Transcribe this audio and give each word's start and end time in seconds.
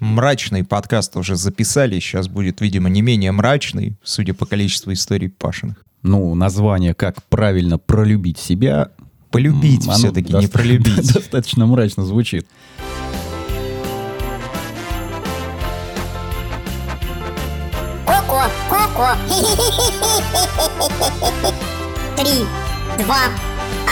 Мрачный 0.00 0.64
подкаст 0.64 1.16
уже 1.16 1.34
записали, 1.36 1.98
сейчас 1.98 2.28
будет, 2.28 2.60
видимо, 2.60 2.88
не 2.88 3.02
менее 3.02 3.32
мрачный, 3.32 3.96
судя 4.02 4.32
по 4.32 4.46
количеству 4.46 4.92
историй 4.92 5.28
Пашиных. 5.28 5.84
Ну, 6.02 6.34
название 6.36 6.94
«Как 6.94 7.22
правильно 7.24 7.78
пролюбить 7.78 8.38
себя» 8.38 8.90
Полюбить 9.30 9.86
оно 9.86 9.94
все-таки, 9.94 10.32
не 10.32 10.46
пролюбить. 10.48 11.12
Достаточно 11.12 11.66
мрачно 11.66 12.04
звучит. 12.06 12.46
Коко, 18.06 18.44
Коко. 18.70 19.16
Три, 22.16 22.46
два, 23.04 23.28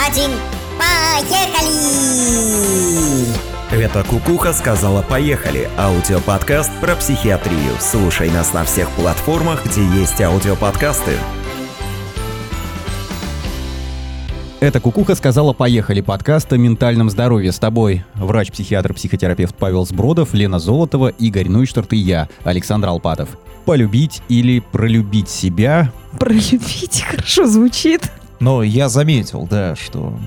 один, 0.07 0.31
поехали! 0.79 1.67
Это 3.69 4.01
Кукуха 4.05 4.53
сказала 4.53 5.01
«Поехали»– 5.01 5.69
аудиоподкаст 5.77 6.71
про 6.79 6.95
психиатрию. 6.95 7.73
Слушай 7.81 8.29
нас 8.29 8.53
на 8.53 8.63
всех 8.63 8.89
платформах, 8.91 9.65
где 9.65 9.85
есть 9.85 10.21
аудиоподкасты. 10.21 11.11
Это 14.61 14.79
Кукуха 14.79 15.15
сказала 15.15 15.51
«Поехали» 15.51 15.99
подкаст 15.99 16.53
о 16.53 16.57
ментальном 16.57 17.09
здоровье. 17.09 17.51
С 17.51 17.59
тобой 17.59 18.05
врач-психиатр-психотерапевт 18.15 19.53
Павел 19.55 19.85
Сбродов, 19.85 20.33
Лена 20.33 20.59
Золотова, 20.59 21.09
Игорь 21.09 21.49
Нуйштарт 21.49 21.91
и 21.91 21.97
я, 21.97 22.29
Александр 22.45 22.87
Алпатов. 22.87 23.37
Полюбить 23.65 24.21
или 24.29 24.59
пролюбить 24.59 25.27
себя 25.27 25.91
Пролюбить 26.17 27.01
хорошо 27.07 27.45
звучит. 27.47 28.09
Но 28.39 28.63
я 28.63 28.87
заметил, 28.87 29.45
да, 29.49 29.75
что 29.75 30.17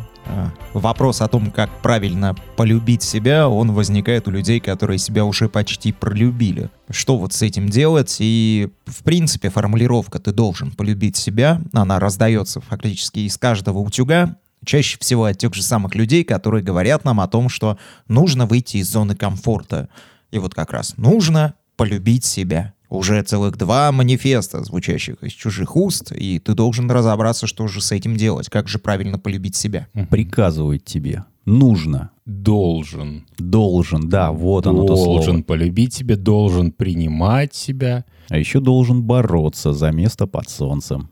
вопрос 0.74 1.20
о 1.20 1.28
том, 1.28 1.50
как 1.50 1.70
правильно 1.82 2.36
полюбить 2.56 3.02
себя, 3.02 3.48
он 3.48 3.72
возникает 3.72 4.28
у 4.28 4.30
людей, 4.30 4.60
которые 4.60 4.98
себя 4.98 5.24
уже 5.24 5.48
почти 5.48 5.92
пролюбили. 5.92 6.70
Что 6.90 7.16
вот 7.16 7.32
с 7.32 7.42
этим 7.42 7.68
делать? 7.68 8.16
И, 8.20 8.68
в 8.86 9.02
принципе, 9.02 9.50
формулировка 9.50 10.18
«ты 10.18 10.32
должен 10.32 10.72
полюбить 10.72 11.16
себя», 11.16 11.60
она 11.72 11.98
раздается 11.98 12.60
фактически 12.60 13.20
из 13.20 13.36
каждого 13.38 13.78
утюга, 13.78 14.36
чаще 14.64 14.98
всего 15.00 15.24
от 15.24 15.38
тех 15.38 15.54
же 15.54 15.62
самых 15.62 15.94
людей, 15.94 16.24
которые 16.24 16.62
говорят 16.62 17.04
нам 17.04 17.20
о 17.20 17.28
том, 17.28 17.48
что 17.48 17.78
нужно 18.08 18.46
выйти 18.46 18.78
из 18.78 18.88
зоны 18.88 19.14
комфорта. 19.14 19.88
И 20.30 20.38
вот 20.38 20.54
как 20.54 20.72
раз 20.72 20.96
нужно 20.96 21.54
полюбить 21.76 22.24
себя. 22.24 22.74
Уже 22.90 23.22
целых 23.22 23.56
два 23.56 23.92
манифеста, 23.92 24.62
звучащих 24.64 25.22
из 25.22 25.32
чужих 25.32 25.76
уст, 25.76 26.10
и 26.12 26.40
ты 26.40 26.54
должен 26.54 26.90
разобраться, 26.90 27.46
что 27.46 27.68
же 27.68 27.80
с 27.80 27.92
этим 27.92 28.16
делать, 28.16 28.48
как 28.50 28.66
же 28.68 28.78
правильно 28.78 29.18
полюбить 29.18 29.54
себя. 29.56 29.86
приказывает 30.10 30.84
тебе. 30.84 31.24
Нужно. 31.46 32.10
Должен. 32.26 33.26
Должен, 33.38 34.08
да, 34.08 34.32
вот 34.32 34.66
оно 34.66 34.82
то 34.86 34.94
должен 34.96 35.32
слово. 35.36 35.42
полюбить 35.42 35.94
себя, 35.94 36.16
должен 36.16 36.72
принимать 36.72 37.54
себя. 37.54 38.04
А 38.28 38.36
еще 38.36 38.60
должен 38.60 39.02
бороться 39.02 39.72
за 39.72 39.90
место 39.92 40.26
под 40.26 40.48
солнцем. 40.50 41.10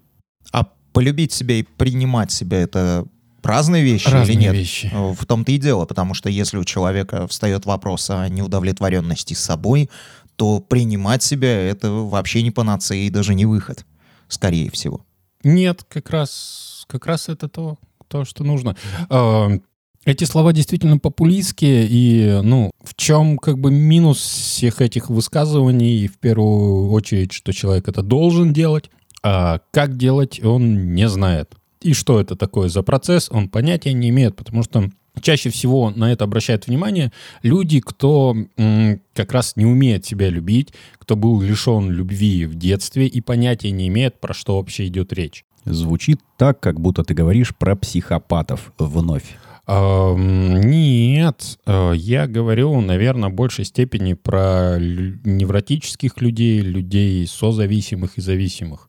А 0.53 0.67
полюбить 0.93 1.33
себя 1.33 1.55
и 1.57 1.63
принимать 1.63 2.31
себя— 2.33 2.59
это 2.61 3.07
разные 3.43 3.83
вещи 3.85 4.09
Разные 4.09 4.35
или 4.37 4.43
нет? 4.43 4.53
вещи. 4.55 4.93
В 4.93 5.25
том-то 5.27 5.53
и 5.53 5.59
дело, 5.59 5.87
потому 5.87 6.15
что 6.15 6.29
если 6.29 6.59
у 6.59 6.65
человека 6.65 7.27
встает 7.29 7.67
вопрос 7.67 8.11
о 8.11 8.29
неудовлетворенности 8.29 9.35
собой, 9.35 9.89
то 10.39 10.61
принимать 10.61 11.25
себя— 11.25 11.49
это 11.69 11.91
вообще 11.91 12.43
не 12.43 12.53
панацея 12.53 13.07
и 13.07 13.11
даже 13.11 13.35
не 13.35 13.45
выход, 13.45 13.85
скорее 14.29 14.71
всего. 14.71 15.05
Нет, 15.43 15.85
как 15.89 16.11
раз, 16.11 16.85
как 16.87 17.07
раз 17.07 17.29
это 17.29 17.49
то, 17.49 17.77
то, 18.07 18.25
что 18.25 18.45
нужно. 18.45 18.77
А, 19.11 19.51
Эти 20.05 20.23
слова 20.23 20.53
действительно 20.53 20.99
популистские, 20.99 21.89
и, 21.91 22.41
ну, 22.43 22.71
в 22.85 22.95
чем 22.95 23.37
как 23.37 23.59
бы 23.59 23.73
минус 23.73 24.19
всех 24.19 24.81
этих 24.81 25.11
высказываний, 25.11 26.07
в 26.07 26.19
первую 26.19 26.93
очередь, 26.93 27.33
что 27.33 27.53
человек 27.53 27.89
это 27.89 28.03
должен 28.03 28.53
делать, 28.53 28.91
а 29.25 29.59
как 29.73 29.97
делать 29.97 30.43
он 30.43 30.95
не 30.95 31.09
знает. 31.09 31.53
И 31.81 31.95
что 31.95 32.21
это 32.21 32.37
такое 32.37 32.69
за 32.69 32.83
процесс, 32.83 33.29
он 33.31 33.49
понятия 33.49 33.93
не 33.93 34.11
имеет, 34.11 34.37
потому 34.37 34.63
что 34.63 34.89
чаще 35.21 35.51
всего 35.51 35.91
на 35.91 36.13
это 36.13 36.25
обращают 36.25 36.67
внимание 36.67 37.13
люди, 37.43 37.81
кто 37.81 38.37
как 39.15 39.33
раз 39.33 39.57
не 39.57 39.67
умеет 39.67 40.05
себя 40.05 40.29
любить, 40.29 40.73
кто 40.99 41.17
был 41.17 41.41
лишен 41.41 41.91
любви 41.91 42.47
в 42.47 42.55
детстве 42.55 43.07
и 43.07 43.21
понятия 43.21 43.71
не 43.71 43.89
имеет, 43.89 44.21
про 44.21 44.35
что 44.35 44.57
вообще 44.57 44.87
идет 44.87 45.13
речь. 45.13 45.45
Звучит 45.65 46.21
так, 46.37 46.61
как 46.61 46.81
будто 46.81 47.05
ты 47.05 47.15
говоришь 47.15 47.55
про 47.55 47.77
психопатов 47.77 48.73
вновь. 48.79 49.37
Нет, 49.69 51.59
э, 51.67 51.93
я 51.95 52.27
говорю, 52.27 52.81
наверное, 52.81 53.29
в 53.29 53.35
большей 53.35 53.67
степени 53.67 54.15
про 54.15 54.79
невротических 54.79 56.23
людей, 56.23 56.61
людей 56.61 57.27
созависимых 57.27 58.17
и 58.17 58.23
зависимых. 58.23 58.88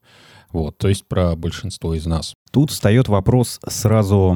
Вот, 0.52 0.78
то 0.78 0.88
есть 0.88 1.06
про 1.08 1.36
большинство 1.36 1.94
из 1.94 2.06
нас. 2.06 2.34
Тут 2.52 2.72
встает 2.72 3.08
вопрос 3.08 3.60
сразу 3.68 4.36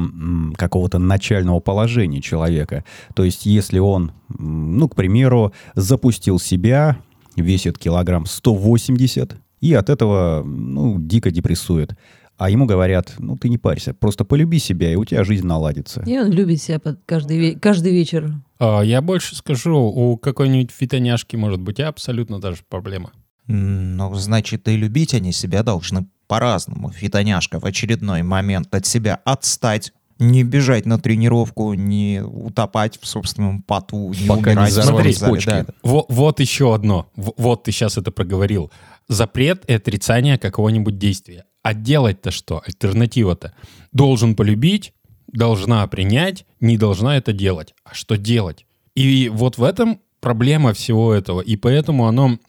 какого-то 0.55 0.99
начального 0.99 1.59
положения 1.59 2.21
человека. 2.21 2.83
То 3.15 3.23
есть 3.23 3.45
если 3.47 3.79
он, 3.79 4.11
ну, 4.29 4.87
к 4.87 4.95
примеру, 4.95 5.53
запустил 5.73 6.37
себя, 6.39 6.97
весит 7.35 7.79
килограмм 7.79 8.25
180, 8.27 9.35
и 9.61 9.73
от 9.73 9.89
этого, 9.89 10.43
ну, 10.45 10.97
дико 10.99 11.31
депрессует. 11.31 11.95
А 12.37 12.49
ему 12.49 12.65
говорят, 12.65 13.13
ну, 13.19 13.37
ты 13.37 13.47
не 13.47 13.57
парься, 13.57 13.93
просто 13.93 14.25
полюби 14.25 14.59
себя, 14.59 14.91
и 14.91 14.95
у 14.95 15.05
тебя 15.05 15.23
жизнь 15.23 15.45
наладится. 15.47 16.03
И 16.05 16.17
он 16.19 16.31
любит 16.31 16.61
себя 16.61 16.79
под 16.79 16.99
каждый, 17.05 17.39
ве- 17.53 17.59
каждый 17.59 17.91
вечер. 17.93 18.33
А, 18.59 18.81
Я 18.81 19.01
больше 19.01 19.35
скажу, 19.35 19.75
у 19.77 20.17
какой-нибудь 20.17 20.71
фитоняшки 20.71 21.35
может 21.35 21.61
быть 21.61 21.79
абсолютно 21.79 22.41
даже 22.41 22.63
проблема. 22.67 23.11
Ну, 23.47 24.13
значит, 24.15 24.67
и 24.67 24.75
любить 24.77 25.13
они 25.13 25.31
себя 25.33 25.63
должны 25.63 26.05
по-разному. 26.27 26.91
Фитоняшка 26.91 27.59
в 27.59 27.65
очередной 27.65 28.23
момент 28.23 28.73
от 28.73 28.85
себя 28.85 29.19
отстать, 29.25 29.91
не 30.19 30.43
бежать 30.43 30.85
на 30.85 30.97
тренировку, 30.99 31.73
не 31.73 32.21
утопать 32.23 32.97
в 33.01 33.05
собственном 33.07 33.61
поту, 33.61 34.13
не 34.13 34.27
Пока 34.27 34.51
не 34.51 34.57
умирать 34.57 34.69
в 34.71 34.77
взорвались 34.77 35.17
спортзале. 35.17 35.33
почки. 35.35 35.49
Да, 35.49 35.63
да. 35.65 35.73
Во- 35.83 36.05
Вот, 36.07 36.39
еще 36.39 36.73
одно. 36.73 37.11
Вот 37.15 37.63
ты 37.63 37.71
сейчас 37.71 37.97
это 37.97 38.11
проговорил. 38.11 38.71
Запрет 39.09 39.63
и 39.69 39.73
отрицание 39.73 40.37
какого-нибудь 40.37 40.97
действия. 40.97 41.43
А 41.61 41.73
делать-то 41.73 42.31
что? 42.31 42.61
Альтернатива-то. 42.65 43.53
Должен 43.91 44.35
полюбить, 44.35 44.93
должна 45.27 45.85
принять, 45.87 46.45
не 46.61 46.77
должна 46.77 47.17
это 47.17 47.33
делать. 47.33 47.73
А 47.83 47.93
что 47.93 48.15
делать? 48.17 48.65
И 48.95 49.29
вот 49.33 49.57
в 49.57 49.63
этом 49.63 49.99
проблема 50.23 50.73
всего 50.73 51.13
этого. 51.13 51.41
И 51.41 51.57
поэтому 51.57 52.07
оно, 52.07 52.39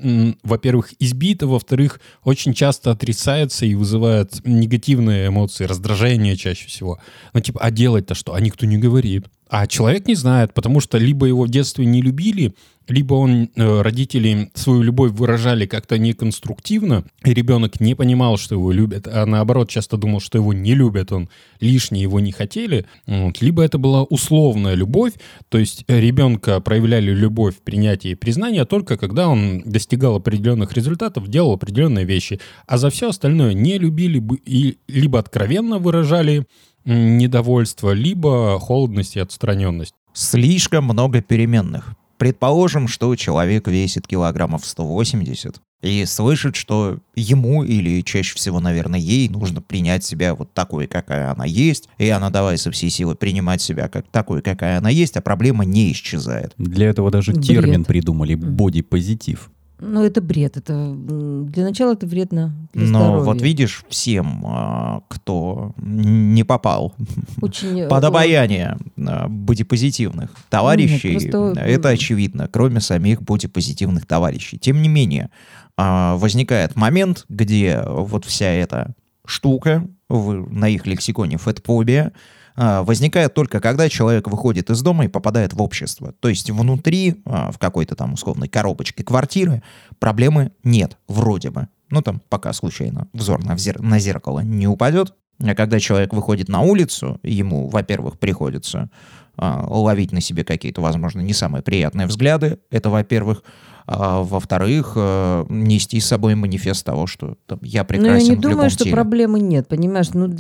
во-первых, 0.45 0.95
избито, 1.01 1.49
во-вторых, 1.49 2.01
очень 2.23 2.55
часто 2.55 2.93
отрицается 2.93 3.67
и 3.67 3.75
вызывает 3.75 4.47
негативные 4.47 5.27
эмоции, 5.27 5.65
раздражение 5.65 6.37
чаще 6.37 6.69
всего. 6.69 7.01
Ну, 7.33 7.41
типа, 7.41 7.61
а 7.61 7.73
делать-то 7.73 8.15
что? 8.15 8.33
А 8.33 8.41
никто 8.41 8.65
не 8.65 8.79
говорит. 8.79 9.27
А 9.49 9.67
человек 9.67 10.07
не 10.07 10.15
знает, 10.15 10.55
потому 10.55 10.81
что 10.81 10.99
либо 10.99 11.27
его 11.27 11.45
в 11.45 11.49
детстве 11.49 11.85
не 11.87 12.03
любили, 12.03 12.55
либо 12.89 13.15
он, 13.15 13.51
э, 13.55 13.83
родители 13.83 14.51
свою 14.55 14.83
любовь 14.83 15.13
выражали 15.13 15.67
как-то 15.67 15.99
неконструктивно, 15.99 17.05
и 17.25 17.33
ребенок 17.33 17.81
не 17.81 17.95
понимал, 17.95 18.37
что 18.37 18.57
его 18.57 18.73
любят, 18.73 19.09
а 19.09 19.25
наоборот 19.25 19.71
часто 19.71 19.97
думал, 19.97 20.21
что 20.21 20.39
его 20.39 20.53
не 20.53 20.75
любят, 20.75 21.13
он 21.13 21.29
лишний 21.61 22.03
его 22.03 22.21
не 22.21 22.33
хотели. 22.33 22.87
Вот. 23.07 23.41
Либо 23.41 23.63
это 23.63 23.79
была 23.79 24.03
условная 24.03 24.75
любовь, 24.75 25.13
то 25.49 25.59
есть 25.59 25.85
ребенка 25.89 26.61
проявляли 26.61 27.11
любовь, 27.11 27.57
принятие 27.65 28.13
и 28.13 28.17
признание 28.17 28.65
только 28.65 28.97
когда 28.97 29.29
он 29.29 29.63
достигал 29.65 30.17
определенных 30.17 30.73
результатов, 30.75 31.29
делал 31.29 31.53
определенные 31.53 32.05
вещи, 32.05 32.41
а 32.67 32.77
за 32.77 32.91
все 32.91 33.09
остальное 33.09 33.55
не 33.55 33.79
любили 33.79 34.23
и 34.45 34.79
либо 34.89 35.19
откровенно 35.19 35.79
выражали 35.79 36.47
недовольство, 36.85 37.93
либо 37.93 38.59
холодность 38.61 39.17
и 39.17 39.21
отстраненность. 39.21 39.95
Слишком 40.13 40.85
много 40.85 41.23
переменных. 41.23 41.95
Предположим, 42.19 42.87
что 42.87 43.15
человек 43.17 43.67
весит 43.67 44.07
килограммов 44.07 44.65
180 44.65 45.61
и 45.83 46.05
слышит, 46.07 46.57
что 46.57 46.99
ему 47.15 47.65
или 47.65 48.01
чаще 48.03 48.35
всего, 48.37 48.61
наверное, 48.61 48.99
ей 48.99 49.29
нужно 49.29 49.61
принять 49.61 50.05
себя 50.05 50.35
вот 50.35 50.53
такой, 50.55 50.87
какая 50.87 51.33
она 51.33 51.45
есть, 51.45 51.89
и 51.99 52.09
она 52.09 52.31
давай 52.31 52.57
со 52.57 52.71
всей 52.71 52.89
силы 52.89 53.15
принимать 53.17 53.61
себя 53.61 53.89
как 53.89 54.07
такой, 54.09 54.41
какая 54.41 54.79
она 54.79 54.89
есть, 54.89 55.17
а 55.17 55.21
проблема 55.21 55.65
не 55.65 55.93
исчезает. 55.93 56.55
Для 56.57 56.89
этого 56.89 57.11
даже 57.11 57.33
Бред. 57.33 57.45
термин 57.45 57.85
придумали 57.85 58.35
бодипозитив. 58.35 59.51
Ну, 59.81 60.05
это 60.05 60.21
бред. 60.23 60.57
Это, 60.57 60.95
для 60.95 61.65
начала 61.65 61.93
это 61.95 62.07
вредно 62.07 62.55
для 62.73 62.87
Но 62.87 62.99
здоровья. 63.01 63.25
вот 63.25 63.43
видишь, 63.43 63.85
всем, 63.89 64.43
а, 64.47 65.03
кто 65.09 65.73
не 65.79 66.45
попал 66.45 66.95
Очень, 67.43 67.81
э, 67.81 67.89
под 67.89 68.05
обаяние 68.05 68.77
а, 68.99 69.29
бодипозитивных 69.29 70.31
товарищей, 70.49 71.13
просто, 71.29 71.61
это 71.61 71.89
м, 71.89 71.95
очевидно, 71.95 72.49
кроме 72.51 72.81
самих 72.81 73.23
бодипозитивных 73.23 74.07
товарищей. 74.07 74.59
Тем 74.59 74.81
не 74.81 74.89
менее, 74.89 75.31
а, 75.77 76.17
возникает 76.17 76.77
момент, 76.77 77.25
где 77.29 77.83
вот 77.87 78.25
вся 78.25 78.47
эта 78.47 78.95
штука, 79.27 79.87
в- 80.09 80.53
на 80.53 80.69
их 80.69 80.87
лексиконе 80.87 81.37
фэтфобия, 81.39 82.13
возникает 82.57 83.35
только 83.35 83.61
когда 83.61 83.89
человек 83.89 84.29
выходит 84.29 84.71
из 84.71 84.81
дома 84.83 85.07
и 85.07 85.09
попадает 85.09 85.53
в 85.53 85.63
общество. 85.63 86.13
То 86.21 86.29
есть 86.29 86.51
внутри, 86.51 87.23
а, 87.25 87.51
в 87.51 87.59
какой-то 87.59 87.97
там 87.97 88.13
условной 88.15 88.49
коробочке 88.49 89.03
квартиры, 89.03 89.63
проблемы 89.99 90.53
нет, 90.63 90.99
вроде 91.09 91.51
бы. 91.51 91.69
Ну, 91.91 92.03
там, 92.03 92.21
пока 92.29 92.53
случайно 92.53 93.09
взор 93.13 93.45
на, 93.45 93.53
взер- 93.53 93.83
на 93.83 93.99
зеркало 93.99 94.41
не 94.41 94.69
упадет. 94.69 95.15
А 95.43 95.55
когда 95.55 95.81
человек 95.81 96.13
выходит 96.13 96.49
на 96.49 96.61
улицу, 96.61 97.19
ему, 97.23 97.69
во-первых, 97.69 98.19
приходится 98.19 98.89
а, 99.37 99.67
ловить 99.69 100.13
на 100.13 100.21
себе 100.21 100.45
какие-то, 100.45 100.81
возможно, 100.81 101.21
не 101.21 101.33
самые 101.33 101.63
приятные 101.63 102.07
взгляды, 102.07 102.59
это 102.71 102.91
во-первых. 102.91 103.43
А, 103.87 104.23
во-вторых, 104.23 104.93
э, 104.97 105.45
нести 105.49 106.01
с 106.01 106.07
собой 106.07 106.35
манифест 106.35 106.87
того, 106.87 107.07
что 107.07 107.37
там, 107.47 107.59
я 107.63 107.83
Но 107.83 107.87
прекрасен 107.87 108.15
Ну, 108.15 108.23
я 108.23 108.29
не 108.31 108.37
в 108.37 108.41
думаю, 108.41 108.57
любом 108.57 108.71
что 108.71 108.85
теле. 108.85 108.97
проблемы 108.97 109.41
нет, 109.41 109.69
понимаешь? 109.69 110.09
Ну, 110.15 110.33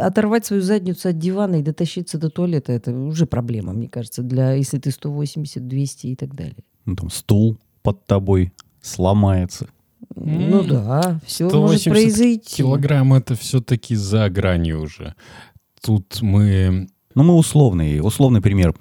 оторвать 0.00 0.46
свою 0.46 0.62
задницу 0.62 1.10
от 1.10 1.18
дивана 1.18 1.56
и 1.56 1.62
дотащиться 1.62 2.18
до 2.18 2.30
туалета, 2.30 2.72
это 2.72 2.92
уже 2.92 3.26
проблема, 3.26 3.72
мне 3.74 3.88
кажется, 3.88 4.22
для, 4.22 4.52
если 4.52 4.78
ты 4.78 4.90
180, 4.90 5.68
200 5.68 6.06
и 6.06 6.16
так 6.16 6.34
далее. 6.34 6.56
Ну, 6.86 6.96
там 6.96 7.10
стул 7.10 7.58
под 7.82 8.04
тобой 8.06 8.52
сломается. 8.80 9.66
Ну 10.14 10.62
да, 10.62 11.20
все 11.26 11.44
может 11.44 11.82
180 11.82 11.92
произойти. 11.92 12.56
Килограмм 12.56 13.12
это 13.12 13.34
все-таки 13.34 13.94
за 13.94 14.28
гранью 14.30 14.80
уже. 14.82 15.14
Тут 15.82 16.22
мы... 16.22 16.88
Ну, 17.14 17.22
мы 17.22 17.34
условный, 17.34 18.00
условный 18.00 18.40
пример. 18.40 18.74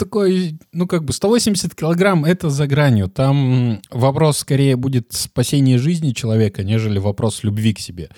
Э, 0.00 0.04
такой, 0.04 0.58
ну 0.72 0.86
как 0.86 1.04
бы 1.04 1.12
180 1.12 1.74
килограмм 1.74 2.24
это 2.24 2.50
за 2.50 2.66
гранью. 2.66 3.08
Там 3.08 3.80
вопрос 3.90 4.38
скорее 4.38 4.76
будет 4.76 5.12
спасения 5.12 5.78
жизни 5.78 6.12
человека, 6.12 6.62
нежели 6.62 6.98
вопрос 6.98 7.42
любви 7.44 7.74
к 7.74 7.78
себе. 7.78 8.10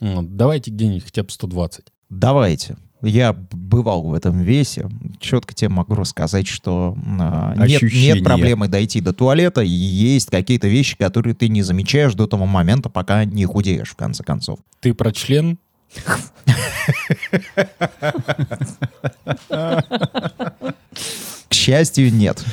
Вот, 0.00 0.36
Давайте 0.36 0.70
где-нибудь 0.70 1.04
хотя 1.04 1.22
бы 1.22 1.30
120. 1.30 1.84
Давайте. 2.08 2.76
Я 3.02 3.32
бывал 3.32 4.02
в 4.02 4.12
этом 4.12 4.42
весе. 4.42 4.88
Четко 5.20 5.54
тебе 5.54 5.70
могу 5.70 5.94
рассказать, 5.94 6.46
что 6.46 6.94
а, 7.18 7.54
нет, 7.66 7.80
нет 7.82 8.22
проблемы 8.22 8.68
дойти 8.68 9.00
до 9.00 9.14
туалета. 9.14 9.62
Есть 9.62 10.28
какие-то 10.30 10.68
вещи, 10.68 10.98
которые 10.98 11.34
ты 11.34 11.48
не 11.48 11.62
замечаешь 11.62 12.12
до 12.14 12.26
того 12.26 12.44
момента, 12.44 12.90
пока 12.90 13.24
не 13.24 13.46
худеешь, 13.46 13.90
в 13.90 13.96
конце 13.96 14.22
концов. 14.22 14.58
Ты 14.80 14.92
про 14.92 15.12
член? 15.12 15.58
К 21.48 21.54
счастью, 21.54 22.12
нет. 22.12 22.44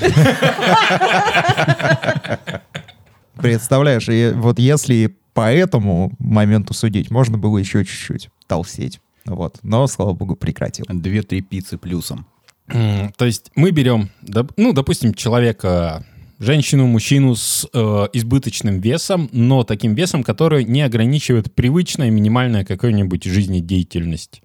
Представляешь, 3.35 4.09
и 4.09 4.31
вот 4.35 4.57
если 4.59 5.15
по 5.33 5.51
этому 5.51 6.11
моменту 6.17 6.73
судить, 6.73 7.11
можно 7.11 7.37
было 7.37 7.59
еще 7.59 7.85
чуть-чуть 7.85 8.29
толстеть. 8.47 8.99
Вот. 9.25 9.59
Но, 9.61 9.85
слава 9.87 10.13
богу, 10.13 10.35
прекратил. 10.35 10.85
Две-три 10.89 11.41
пиццы 11.41 11.77
плюсом. 11.77 12.25
То 12.67 13.25
есть 13.25 13.51
мы 13.55 13.71
берем, 13.71 14.09
ну, 14.57 14.73
допустим, 14.73 15.13
человека, 15.13 16.05
женщину, 16.39 16.87
мужчину 16.87 17.35
с 17.35 17.67
э, 17.71 18.07
избыточным 18.13 18.79
весом, 18.81 19.29
но 19.31 19.63
таким 19.63 19.95
весом, 19.95 20.23
который 20.23 20.65
не 20.65 20.81
ограничивает 20.81 21.53
привычная 21.53 22.09
минимальная 22.09 22.65
какая-нибудь 22.65 23.23
жизнедеятельность. 23.23 24.41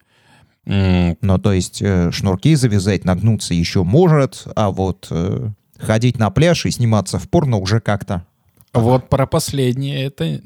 М, 0.66 1.16
Ну, 1.20 1.38
то 1.38 1.52
есть 1.52 1.82
э, 1.82 2.10
шнурки 2.12 2.54
завязать, 2.54 3.04
нагнуться 3.04 3.54
еще 3.54 3.82
может, 3.82 4.44
а 4.54 4.70
вот 4.70 5.08
э, 5.10 5.48
ходить 5.78 6.18
на 6.18 6.30
пляж 6.30 6.66
и 6.66 6.70
сниматься 6.70 7.18
в 7.18 7.28
порно 7.28 7.56
уже 7.58 7.80
как-то. 7.80 8.24
Вот 8.72 9.08
про 9.08 9.26
последнее 9.26 10.04
это 10.04 10.40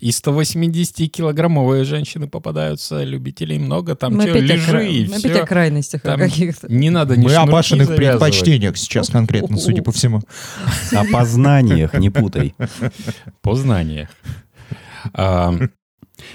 и 0.00 0.10
180-килограммовые 0.10 1.82
женщины 1.84 2.28
попадаются, 2.28 3.02
любителей 3.02 3.58
много, 3.58 3.96
там 3.96 4.14
Мы 4.14 4.24
чё, 4.24 4.30
опять, 4.30 4.42
о, 4.42 4.46
лежи 4.54 4.70
кра- 4.70 4.82
и 4.84 5.06
мы 5.08 5.18
всё. 5.18 5.28
опять 5.28 5.42
о 5.42 5.46
крайностях 5.46 6.02
Там 6.02 6.18
каких-то. 6.20 6.72
Не 6.72 6.90
надо 6.90 7.16
ни 7.16 7.24
Мы 7.24 7.34
о 7.34 7.44
завязывать. 7.86 7.96
предпочтениях 8.20 8.76
сейчас 8.76 9.08
конкретно, 9.10 9.56
судя 9.56 9.82
по 9.82 9.90
всему. 9.92 10.20
О 10.92 11.04
познаниях, 11.12 11.94
не 11.94 12.10
путай. 12.10 12.54
Познание. 13.42 14.08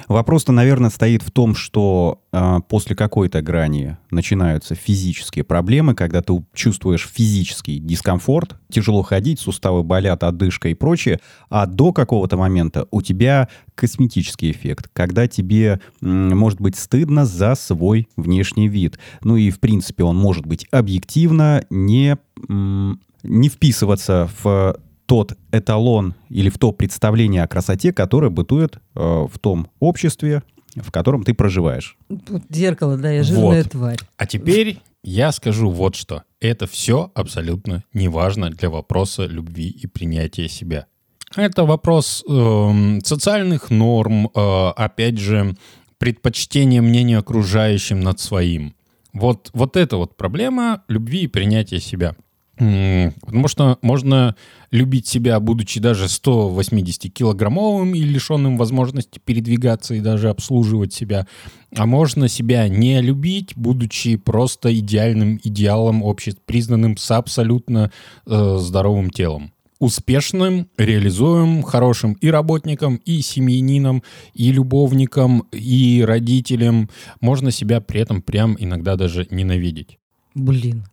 Вопрос-то, 0.07 0.51
наверное, 0.51 0.89
стоит 0.89 1.23
в 1.23 1.31
том, 1.31 1.55
что 1.55 2.21
а, 2.31 2.59
после 2.61 2.95
какой-то 2.95 3.41
грани 3.41 3.97
начинаются 4.11 4.75
физические 4.75 5.43
проблемы, 5.43 5.95
когда 5.95 6.21
ты 6.21 6.43
чувствуешь 6.53 7.09
физический 7.11 7.79
дискомфорт, 7.79 8.55
тяжело 8.71 9.03
ходить, 9.03 9.39
суставы 9.39 9.83
болят, 9.83 10.23
одышка 10.23 10.69
и 10.69 10.73
прочее, 10.73 11.19
а 11.49 11.65
до 11.65 11.93
какого-то 11.93 12.37
момента 12.37 12.87
у 12.91 13.01
тебя 13.01 13.49
косметический 13.75 14.51
эффект, 14.51 14.89
когда 14.93 15.27
тебе 15.27 15.79
м, 16.01 16.37
может 16.37 16.61
быть 16.61 16.75
стыдно 16.75 17.25
за 17.25 17.55
свой 17.55 18.07
внешний 18.15 18.67
вид. 18.67 18.99
Ну 19.23 19.35
и, 19.35 19.49
в 19.49 19.59
принципе, 19.59 20.03
он 20.03 20.17
может 20.17 20.45
быть 20.45 20.67
объективно 20.71 21.65
не, 21.69 22.17
м, 22.49 22.99
не 23.23 23.49
вписываться 23.49 24.29
в 24.43 24.77
тот 25.13 25.37
эталон 25.51 26.15
или 26.29 26.49
в 26.49 26.57
то 26.57 26.71
представление 26.71 27.43
о 27.43 27.47
красоте, 27.47 27.93
которое 27.93 28.31
бытует 28.31 28.77
э, 28.77 28.99
в 28.99 29.37
том 29.37 29.67
обществе, 29.79 30.41
в 30.75 30.91
котором 30.91 31.23
ты 31.23 31.35
проживаешь. 31.35 31.95
Вот 32.09 32.41
зеркало, 32.49 32.97
да, 32.97 33.11
я 33.11 33.21
жирная 33.21 33.61
Вот. 33.61 33.71
тварь. 33.71 33.99
А 34.17 34.25
теперь 34.25 34.79
я 35.03 35.31
скажу 35.31 35.69
вот 35.69 35.93
что. 35.93 36.23
Это 36.41 36.65
все 36.65 37.11
абсолютно 37.13 37.83
неважно 37.93 38.49
для 38.49 38.71
вопроса 38.71 39.27
любви 39.27 39.69
и 39.69 39.85
принятия 39.85 40.49
себя. 40.49 40.87
Это 41.35 41.63
вопрос 41.63 42.23
эм, 42.27 42.99
социальных 43.05 43.69
норм, 43.69 44.31
э, 44.33 44.69
опять 44.75 45.19
же, 45.19 45.55
предпочтения 45.99 46.81
мнению 46.81 47.19
окружающим 47.19 47.99
над 47.99 48.19
своим. 48.19 48.73
Вот, 49.13 49.51
вот 49.53 49.77
это 49.77 49.97
вот 49.97 50.17
проблема 50.17 50.81
любви 50.87 51.25
и 51.25 51.27
принятия 51.27 51.79
себя. 51.79 52.15
Потому 52.55 53.47
что 53.47 53.79
можно 53.81 54.35
любить 54.69 55.07
себя, 55.07 55.39
будучи 55.39 55.79
даже 55.79 56.05
180-килограммовым 56.05 57.95
и 57.97 58.01
лишенным 58.01 58.57
возможности 58.57 59.19
передвигаться 59.23 59.95
и 59.95 60.01
даже 60.01 60.29
обслуживать 60.29 60.93
себя. 60.93 61.27
А 61.75 61.85
можно 61.85 62.27
себя 62.27 62.67
не 62.67 63.01
любить, 63.01 63.53
будучи 63.55 64.17
просто 64.17 64.77
идеальным 64.77 65.39
идеалом 65.43 66.03
общепризнанным 66.03 66.97
с 66.97 67.09
абсолютно 67.11 67.91
э, 68.27 68.57
здоровым 68.59 69.09
телом. 69.09 69.51
Успешным, 69.79 70.69
реализуем, 70.77 71.63
хорошим 71.63 72.13
и 72.13 72.29
работником, 72.29 72.97
и 72.97 73.21
семьянином, 73.21 74.03
и 74.33 74.51
любовником, 74.51 75.47
и 75.51 76.03
родителем. 76.07 76.89
Можно 77.19 77.51
себя 77.51 77.81
при 77.81 77.99
этом 77.99 78.21
прям 78.21 78.55
иногда 78.59 78.95
даже 78.95 79.27
ненавидеть. 79.29 79.97
Блин. 80.35 80.85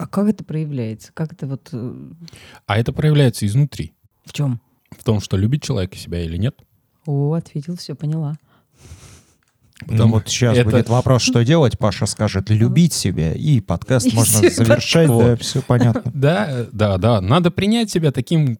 А 0.00 0.06
как 0.06 0.28
это 0.28 0.42
проявляется? 0.44 1.12
Как 1.12 1.34
это 1.34 1.46
вот... 1.46 1.68
э, 1.72 1.94
А 2.64 2.78
это 2.78 2.90
проявляется 2.94 3.44
изнутри. 3.44 3.92
В 4.24 4.32
чем? 4.32 4.58
В 4.90 5.04
том, 5.04 5.20
что 5.20 5.36
любит 5.36 5.62
человек 5.62 5.94
себя 5.94 6.22
или 6.24 6.38
нет. 6.38 6.56
О, 7.04 7.34
ответил, 7.34 7.76
все, 7.76 7.94
поняла. 7.94 8.38
Ну 9.82 9.92
Потому 9.92 10.12
вот 10.14 10.28
сейчас 10.28 10.56
это- 10.56 10.68
будет 10.70 10.88
вопрос, 10.88 11.22
что 11.22 11.42
делать. 11.44 11.78
Паша 11.78 12.06
скажет 12.06 12.50
любить 12.50 12.92
себя, 12.92 13.32
и 13.32 13.60
подкаст 13.60 14.06
И 14.06 14.14
можно 14.14 14.48
завершать. 14.50 15.08
Да, 15.08 15.14
подкаст. 15.16 15.42
все 15.42 15.62
понятно. 15.62 16.02
Да, 16.14 16.66
да, 16.72 16.98
да. 16.98 17.20
Надо 17.20 17.50
принять 17.50 17.90
себя 17.90 18.12
таким, 18.12 18.58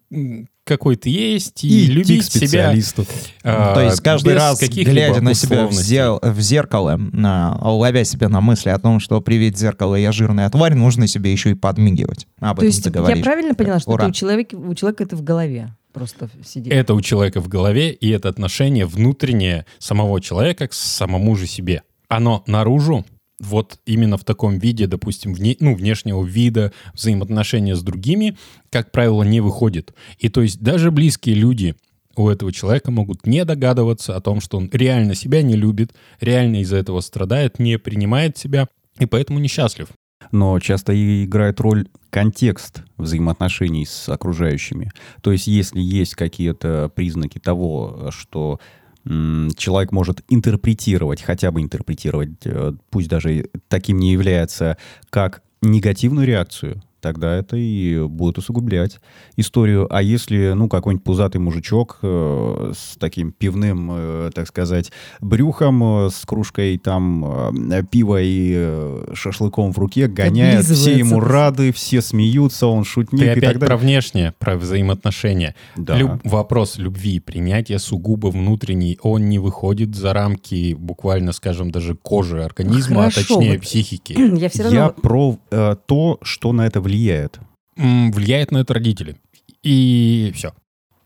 какой 0.64 0.96
ты 0.96 1.10
есть, 1.10 1.64
и, 1.64 1.68
И 1.84 1.86
любить 1.86 2.24
себя. 2.24 2.46
специалисту. 2.46 3.06
а, 3.42 3.74
То 3.74 3.82
есть 3.82 4.00
каждый 4.00 4.34
раз, 4.34 4.60
глядя 4.60 5.20
на 5.20 5.34
себя 5.34 5.66
в, 5.66 5.72
зер- 5.72 6.18
в 6.22 6.40
зеркало, 6.40 6.96
на- 6.96 7.58
ловя 7.60 8.04
себя 8.04 8.28
на 8.28 8.40
мысли 8.40 8.70
о 8.70 8.78
том, 8.78 9.00
что 9.00 9.20
«Привет, 9.20 9.58
зеркало, 9.58 9.96
я 9.96 10.12
жирная 10.12 10.48
тварь», 10.48 10.74
нужно 10.74 11.06
себе 11.06 11.32
еще 11.32 11.50
и 11.50 11.54
подмигивать. 11.54 12.26
Об 12.40 12.58
То 12.60 12.62
этом 12.62 12.66
есть 12.66 12.84
ты 12.84 12.90
я 13.16 13.22
правильно 13.22 13.54
поняла, 13.54 13.80
что 13.80 13.90
Ура. 13.90 14.04
это 14.04 14.10
у 14.10 14.12
человека, 14.14 14.54
у 14.54 14.74
человека 14.74 15.02
это 15.04 15.16
в 15.16 15.22
голове 15.22 15.74
просто 15.92 16.30
сидит? 16.44 16.72
Это 16.72 16.94
у 16.94 17.00
человека 17.00 17.40
в 17.40 17.48
голове, 17.48 17.92
и 17.92 18.08
это 18.10 18.28
отношение 18.28 18.86
внутреннее 18.86 19.66
самого 19.78 20.20
человека 20.20 20.68
к 20.68 20.72
самому 20.72 21.36
же 21.36 21.46
себе. 21.46 21.82
Оно 22.08 22.42
наружу, 22.46 23.04
вот 23.40 23.78
именно 23.86 24.18
в 24.18 24.24
таком 24.24 24.58
виде, 24.58 24.86
допустим, 24.86 25.32
вне, 25.32 25.56
ну, 25.60 25.74
внешнего 25.74 26.24
вида, 26.24 26.72
взаимоотношения 26.92 27.74
с 27.74 27.82
другими, 27.82 28.36
как 28.70 28.92
правило, 28.92 29.22
не 29.22 29.40
выходит. 29.40 29.94
И 30.18 30.28
то 30.28 30.42
есть 30.42 30.60
даже 30.60 30.90
близкие 30.90 31.34
люди 31.34 31.74
у 32.16 32.28
этого 32.28 32.52
человека 32.52 32.90
могут 32.90 33.26
не 33.26 33.44
догадываться 33.44 34.16
о 34.16 34.20
том, 34.20 34.40
что 34.40 34.58
он 34.58 34.68
реально 34.72 35.14
себя 35.14 35.42
не 35.42 35.56
любит, 35.56 35.94
реально 36.20 36.60
из-за 36.60 36.76
этого 36.76 37.00
страдает, 37.00 37.58
не 37.58 37.78
принимает 37.78 38.36
себя, 38.36 38.68
и 38.98 39.06
поэтому 39.06 39.38
несчастлив. 39.38 39.88
Но 40.32 40.58
часто 40.60 40.92
и 40.92 41.24
играет 41.24 41.60
роль 41.60 41.88
контекст 42.10 42.82
взаимоотношений 42.96 43.86
с 43.86 44.08
окружающими. 44.08 44.90
То 45.22 45.32
есть 45.32 45.46
если 45.46 45.80
есть 45.80 46.14
какие-то 46.14 46.90
признаки 46.94 47.38
того, 47.38 48.10
что 48.10 48.60
человек 49.04 49.92
может 49.92 50.22
интерпретировать, 50.28 51.22
хотя 51.22 51.50
бы 51.50 51.62
интерпретировать, 51.62 52.32
э, 52.44 52.74
пусть 52.90 53.08
даже 53.08 53.48
таким 53.68 53.98
не 53.98 54.12
является, 54.12 54.76
как 55.08 55.42
негативную 55.62 56.26
реакцию, 56.26 56.82
тогда 57.00 57.34
это 57.36 57.56
и 57.56 58.02
будет 58.06 58.38
усугублять 58.38 59.00
историю. 59.36 59.86
А 59.90 60.02
если, 60.02 60.52
ну, 60.54 60.68
какой-нибудь 60.68 61.04
пузатый 61.04 61.40
мужичок 61.40 61.98
э, 62.02 62.72
с 62.76 62.96
таким 62.98 63.32
пивным, 63.32 63.90
э, 63.92 64.30
так 64.34 64.46
сказать, 64.46 64.92
брюхом, 65.20 66.06
э, 66.06 66.10
с 66.10 66.24
кружкой 66.26 66.78
там 66.78 67.52
э, 67.72 67.82
пива 67.90 68.20
и 68.22 68.52
э, 68.54 69.12
шашлыком 69.14 69.72
в 69.72 69.78
руке 69.78 70.06
гоняет, 70.06 70.64
все 70.64 70.98
ему 70.98 71.20
рады, 71.20 71.72
все 71.72 72.02
смеются, 72.02 72.66
он 72.66 72.84
шутник 72.84 73.20
Ты 73.20 73.26
и 73.26 73.28
опять 73.30 73.42
так 73.44 73.52
далее. 73.54 73.66
про 73.68 73.76
внешнее, 73.76 74.34
про 74.38 74.56
взаимоотношения. 74.56 75.54
Да. 75.76 75.96
Люб- 75.96 76.20
вопрос 76.24 76.78
любви 76.78 77.16
и 77.16 77.20
принятия 77.20 77.78
сугубо 77.78 78.28
внутренний, 78.28 78.98
он 79.02 79.28
не 79.28 79.38
выходит 79.38 79.94
за 79.94 80.12
рамки 80.12 80.74
буквально, 80.74 81.32
скажем, 81.32 81.70
даже 81.70 81.94
кожи 81.94 82.42
организма, 82.42 83.06
а 83.06 83.10
Хорошо, 83.10 83.34
точнее 83.36 83.52
вот. 83.54 83.62
психики. 83.62 84.12
Я 84.40 84.48
все 84.48 84.64
равно... 84.64 84.78
Я 84.78 84.88
про 84.90 85.38
э, 85.50 85.76
то, 85.86 86.18
что 86.22 86.52
на 86.52 86.66
это 86.66 86.80
влияет. 86.80 86.89
М, 87.76 88.12
Влияет 88.12 88.50
на 88.52 88.58
это 88.58 88.74
родители. 88.74 89.16
И 89.62 90.32
все. 90.34 90.52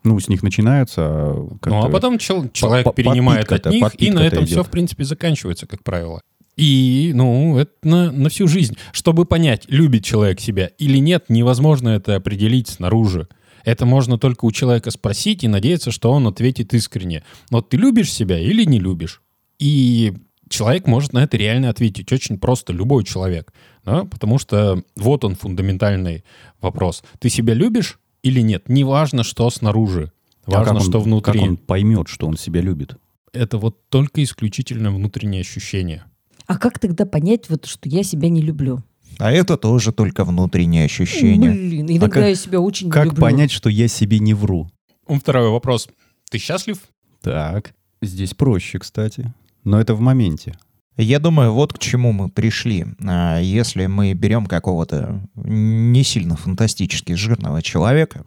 Ну, 0.05 0.19
с 0.21 0.29
них 0.29 0.43
начинается. 0.43 1.03
а 1.03 1.49
Ну, 1.67 1.85
а 1.85 1.89
потом 1.89 2.19
чел- 2.19 2.49
человек 2.51 2.85
по- 2.85 2.93
перенимает 2.93 3.51
от 3.51 3.67
них, 3.67 3.85
и 3.99 4.11
на 4.11 4.21
этом 4.21 4.45
все, 4.45 4.57
идет. 4.57 4.67
в 4.67 4.71
принципе, 4.71 5.05
заканчивается, 5.05 5.67
как 5.67 5.83
правило. 5.83 6.21
И, 6.57 7.13
ну, 7.15 7.57
это 7.59 7.73
на, 7.83 8.13
на 8.13 8.29
всю 8.29 8.47
жизнь. 8.47 8.77
Чтобы 8.93 9.25
понять, 9.25 9.65
любит 9.69 10.05
человек 10.05 10.41
себя 10.41 10.71
или 10.79 10.99
нет, 10.99 11.25
невозможно 11.29 11.89
это 11.89 12.17
определить 12.17 12.69
снаружи. 12.69 13.29
Это 13.65 13.87
можно 13.87 14.19
только 14.19 14.45
у 14.45 14.53
человека 14.53 14.91
спросить 14.91 15.43
и 15.43 15.49
надеяться, 15.49 15.91
что 15.91 16.13
он 16.13 16.27
ответит 16.27 16.75
искренне. 16.75 17.25
Но 17.51 17.61
ты 17.63 17.77
любишь 17.79 18.13
себя 18.13 18.39
или 18.39 18.65
не 18.65 18.79
любишь? 18.79 19.23
И 19.59 20.13
человек 20.51 20.87
может 20.87 21.13
на 21.15 21.25
это 21.25 21.37
реально 21.39 21.71
ответить. 21.71 22.13
Очень 22.13 22.39
просто, 22.39 22.73
любой 22.75 23.05
человек. 23.05 23.53
Да? 23.85 24.05
Потому 24.05 24.39
что 24.39 24.83
вот 24.97 25.25
он 25.25 25.35
фундаментальный 25.35 26.25
вопрос. 26.61 27.03
Ты 27.19 27.29
себя 27.29 27.55
любишь 27.55 27.99
или 28.23 28.41
нет? 28.41 28.69
Неважно, 28.69 29.23
что 29.25 29.51
снаружи. 29.51 30.11
А 30.47 30.51
Важно, 30.53 30.65
как 30.67 30.75
он- 30.77 30.81
что 30.89 31.01
внутри. 31.01 31.41
Как 31.41 31.49
он 31.51 31.57
поймет, 31.57 32.09
что 32.09 32.27
он 32.27 32.37
себя 32.37 32.61
любит? 32.61 32.97
Это 33.33 33.59
вот 33.59 33.77
только 33.89 34.23
исключительно 34.23 34.91
внутреннее 34.91 35.41
ощущение. 35.41 36.05
А 36.47 36.57
как 36.59 36.79
тогда 36.79 37.05
понять, 37.07 37.49
вот, 37.49 37.67
что 37.67 37.89
я 37.89 38.03
себя 38.03 38.29
не 38.29 38.43
люблю? 38.43 38.83
А 39.19 39.33
это 39.33 39.57
тоже 39.57 39.93
только 39.93 40.25
внутреннее 40.25 40.85
ощущение. 40.85 41.51
Блин, 41.53 41.87
иногда 41.89 42.09
как- 42.09 42.29
я 42.29 42.35
себя 42.35 42.61
очень 42.61 42.87
не 42.87 42.93
Как 42.93 43.07
люблю. 43.07 43.21
понять, 43.21 43.51
что 43.51 43.69
я 43.69 43.89
себе 43.89 44.19
не 44.19 44.35
вру? 44.35 44.71
Второй 45.07 45.51
вопрос. 45.51 45.89
Ты 46.31 46.39
счастлив? 46.39 46.79
Так, 47.23 47.75
здесь 48.03 48.35
проще, 48.35 48.79
кстати. 48.79 49.33
Но 49.63 49.81
это 49.81 49.95
в 49.95 50.01
моменте. 50.01 50.55
Я 50.97 51.19
думаю, 51.19 51.53
вот 51.53 51.73
к 51.73 51.79
чему 51.79 52.13
мы 52.13 52.29
пришли. 52.29 52.87
А, 53.05 53.39
Если 53.41 53.87
мы 53.87 54.13
берем 54.15 54.47
какого-то 54.47 55.21
не 55.35 56.05
сильно 56.05 56.37
фантастически 56.37 57.13
жирного 57.15 57.63
человека, 57.63 58.25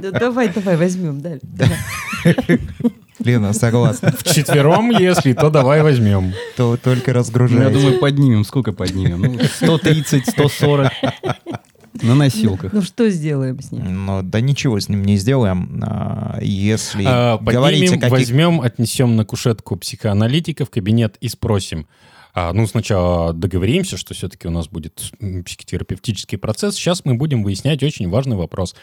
Да 0.00 0.10
давай, 0.10 0.48
давай, 0.48 0.76
возьмем, 0.76 1.20
да. 1.20 1.38
Лена 3.20 3.52
согласна, 3.52 4.12
Вчетвером, 4.18 4.90
если, 4.90 5.32
то 5.32 5.50
давай 5.50 5.82
возьмем. 5.82 6.32
то 6.56 6.76
только 6.76 7.12
Ну, 7.12 7.62
я 7.62 7.70
думаю, 7.70 7.98
поднимем. 8.00 8.44
Сколько 8.44 8.72
поднимем? 8.72 9.20
Ну, 9.20 9.38
130, 9.44 10.26
140. 10.28 10.92
На 12.00 12.14
носилках. 12.14 12.72
Ну 12.72 12.82
что 12.82 13.10
сделаем 13.10 13.60
с 13.60 13.70
ним? 13.72 14.06
Ну, 14.06 14.22
да 14.22 14.40
ничего 14.40 14.80
с 14.80 14.88
ним 14.88 15.04
не 15.04 15.16
сделаем. 15.16 15.82
А, 15.84 16.38
Если 16.40 17.04
А, 17.06 17.38
говорить 17.38 17.82
о 17.82 17.92
Поднимем, 17.92 18.00
каких... 18.00 18.10
возьмем, 18.10 18.60
отнесем 18.60 19.16
на 19.16 19.24
кушетку 19.24 19.76
психоаналитика 19.76 20.64
в 20.64 20.70
кабинет 20.70 21.16
и 21.20 21.28
спросим. 21.28 21.86
А, 22.34 22.52
ну, 22.54 22.66
сначала 22.66 23.34
договоримся, 23.34 23.98
что 23.98 24.14
все-таки 24.14 24.48
у 24.48 24.50
нас 24.50 24.68
будет 24.68 25.12
психотерапевтический 25.44 26.38
процесс. 26.38 26.76
Сейчас 26.76 27.04
мы 27.04 27.14
будем 27.14 27.42
выяснять 27.42 27.82
очень 27.82 28.08
важный 28.08 28.36
вопрос. 28.36 28.74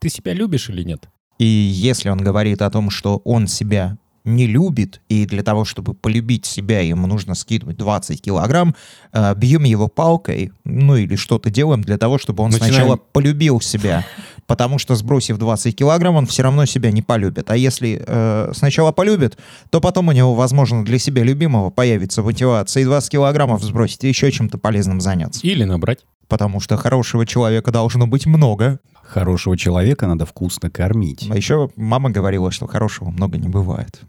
Ты 0.00 0.08
себя 0.08 0.32
любишь 0.32 0.68
или 0.68 0.82
нет? 0.82 1.08
И 1.38 1.44
если 1.46 2.08
он 2.08 2.18
говорит 2.18 2.62
о 2.62 2.70
том, 2.70 2.90
что 2.90 3.18
он 3.24 3.46
себя 3.46 3.96
не 4.26 4.46
любит, 4.46 5.00
и 5.08 5.24
для 5.26 5.42
того, 5.42 5.64
чтобы 5.64 5.94
полюбить 5.94 6.44
себя, 6.46 6.80
ему 6.80 7.06
нужно 7.06 7.34
скидывать 7.34 7.76
20 7.76 8.20
килограмм, 8.20 8.74
э, 9.12 9.34
бьем 9.36 9.64
его 9.64 9.88
палкой, 9.88 10.52
ну 10.64 10.96
или 10.96 11.16
что-то 11.16 11.48
делаем 11.50 11.82
для 11.82 11.96
того, 11.98 12.18
чтобы 12.18 12.42
он 12.42 12.50
Начинаем- 12.50 12.74
сначала 12.74 12.96
полюбил 12.96 13.60
себя. 13.60 14.04
Потому 14.46 14.78
что, 14.78 14.94
сбросив 14.94 15.38
20 15.38 15.74
килограмм, 15.74 16.14
он 16.16 16.26
все 16.26 16.42
равно 16.42 16.66
себя 16.66 16.92
не 16.92 17.02
полюбит. 17.02 17.50
А 17.50 17.56
если 17.56 18.02
э, 18.06 18.52
сначала 18.54 18.92
полюбит, 18.92 19.36
то 19.70 19.80
потом 19.80 20.08
у 20.08 20.12
него, 20.12 20.34
возможно, 20.34 20.84
для 20.84 20.98
себя 20.98 21.22
любимого 21.24 21.70
появится 21.70 22.22
мотивация 22.22 22.82
и 22.82 22.84
20 22.84 23.10
килограммов 23.10 23.62
сбросить, 23.62 24.04
и 24.04 24.08
еще 24.08 24.30
чем-то 24.30 24.58
полезным 24.58 25.00
заняться. 25.00 25.40
Или 25.46 25.64
набрать? 25.64 26.04
Потому 26.28 26.60
что 26.60 26.76
хорошего 26.76 27.24
человека 27.26 27.70
должно 27.70 28.06
быть 28.06 28.26
много. 28.26 28.80
Хорошего 29.08 29.56
человека 29.56 30.06
надо 30.06 30.26
вкусно 30.26 30.70
кормить. 30.70 31.26
А 31.30 31.36
еще 31.36 31.70
мама 31.76 32.10
говорила, 32.10 32.50
что 32.50 32.66
хорошего 32.66 33.10
много 33.10 33.38
не 33.38 33.48
бывает. 33.48 34.00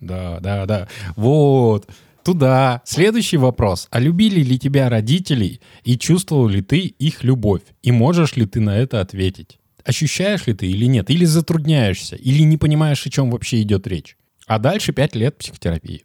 Да, 0.00 0.40
да, 0.40 0.66
да. 0.66 0.88
Вот. 1.16 1.88
Туда. 2.24 2.82
Следующий 2.84 3.36
вопрос. 3.36 3.88
А 3.90 3.98
любили 4.00 4.42
ли 4.42 4.58
тебя 4.58 4.88
родители 4.88 5.60
и 5.84 5.96
чувствовал 5.98 6.48
ли 6.48 6.62
ты 6.62 6.80
их 6.80 7.24
любовь? 7.24 7.62
И 7.82 7.92
можешь 7.92 8.36
ли 8.36 8.46
ты 8.46 8.60
на 8.60 8.76
это 8.78 9.00
ответить? 9.00 9.58
Ощущаешь 9.84 10.46
ли 10.46 10.54
ты 10.54 10.66
или 10.66 10.86
нет? 10.86 11.10
Или 11.10 11.24
затрудняешься? 11.24 12.16
Или 12.16 12.42
не 12.42 12.56
понимаешь, 12.56 13.04
о 13.06 13.10
чем 13.10 13.30
вообще 13.30 13.62
идет 13.62 13.86
речь? 13.86 14.16
А 14.46 14.58
дальше 14.58 14.92
пять 14.92 15.14
лет 15.16 15.38
психотерапии. 15.38 16.04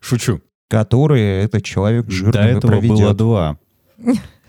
Шучу. 0.00 0.40
Которые 0.68 1.44
этот 1.44 1.64
человек 1.64 2.10
жирно 2.10 2.32
До 2.32 2.40
этого 2.42 2.72
проведет. 2.72 2.96
было 2.96 3.14
два. 3.14 3.58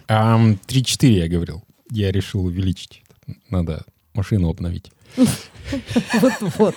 3-4 0.07 1.07
я 1.09 1.27
говорил. 1.27 1.63
Я 1.91 2.11
решил 2.11 2.45
увеличить. 2.45 3.03
Надо 3.49 3.83
машину 4.13 4.49
обновить. 4.49 4.91
Вот-вот. 6.21 6.75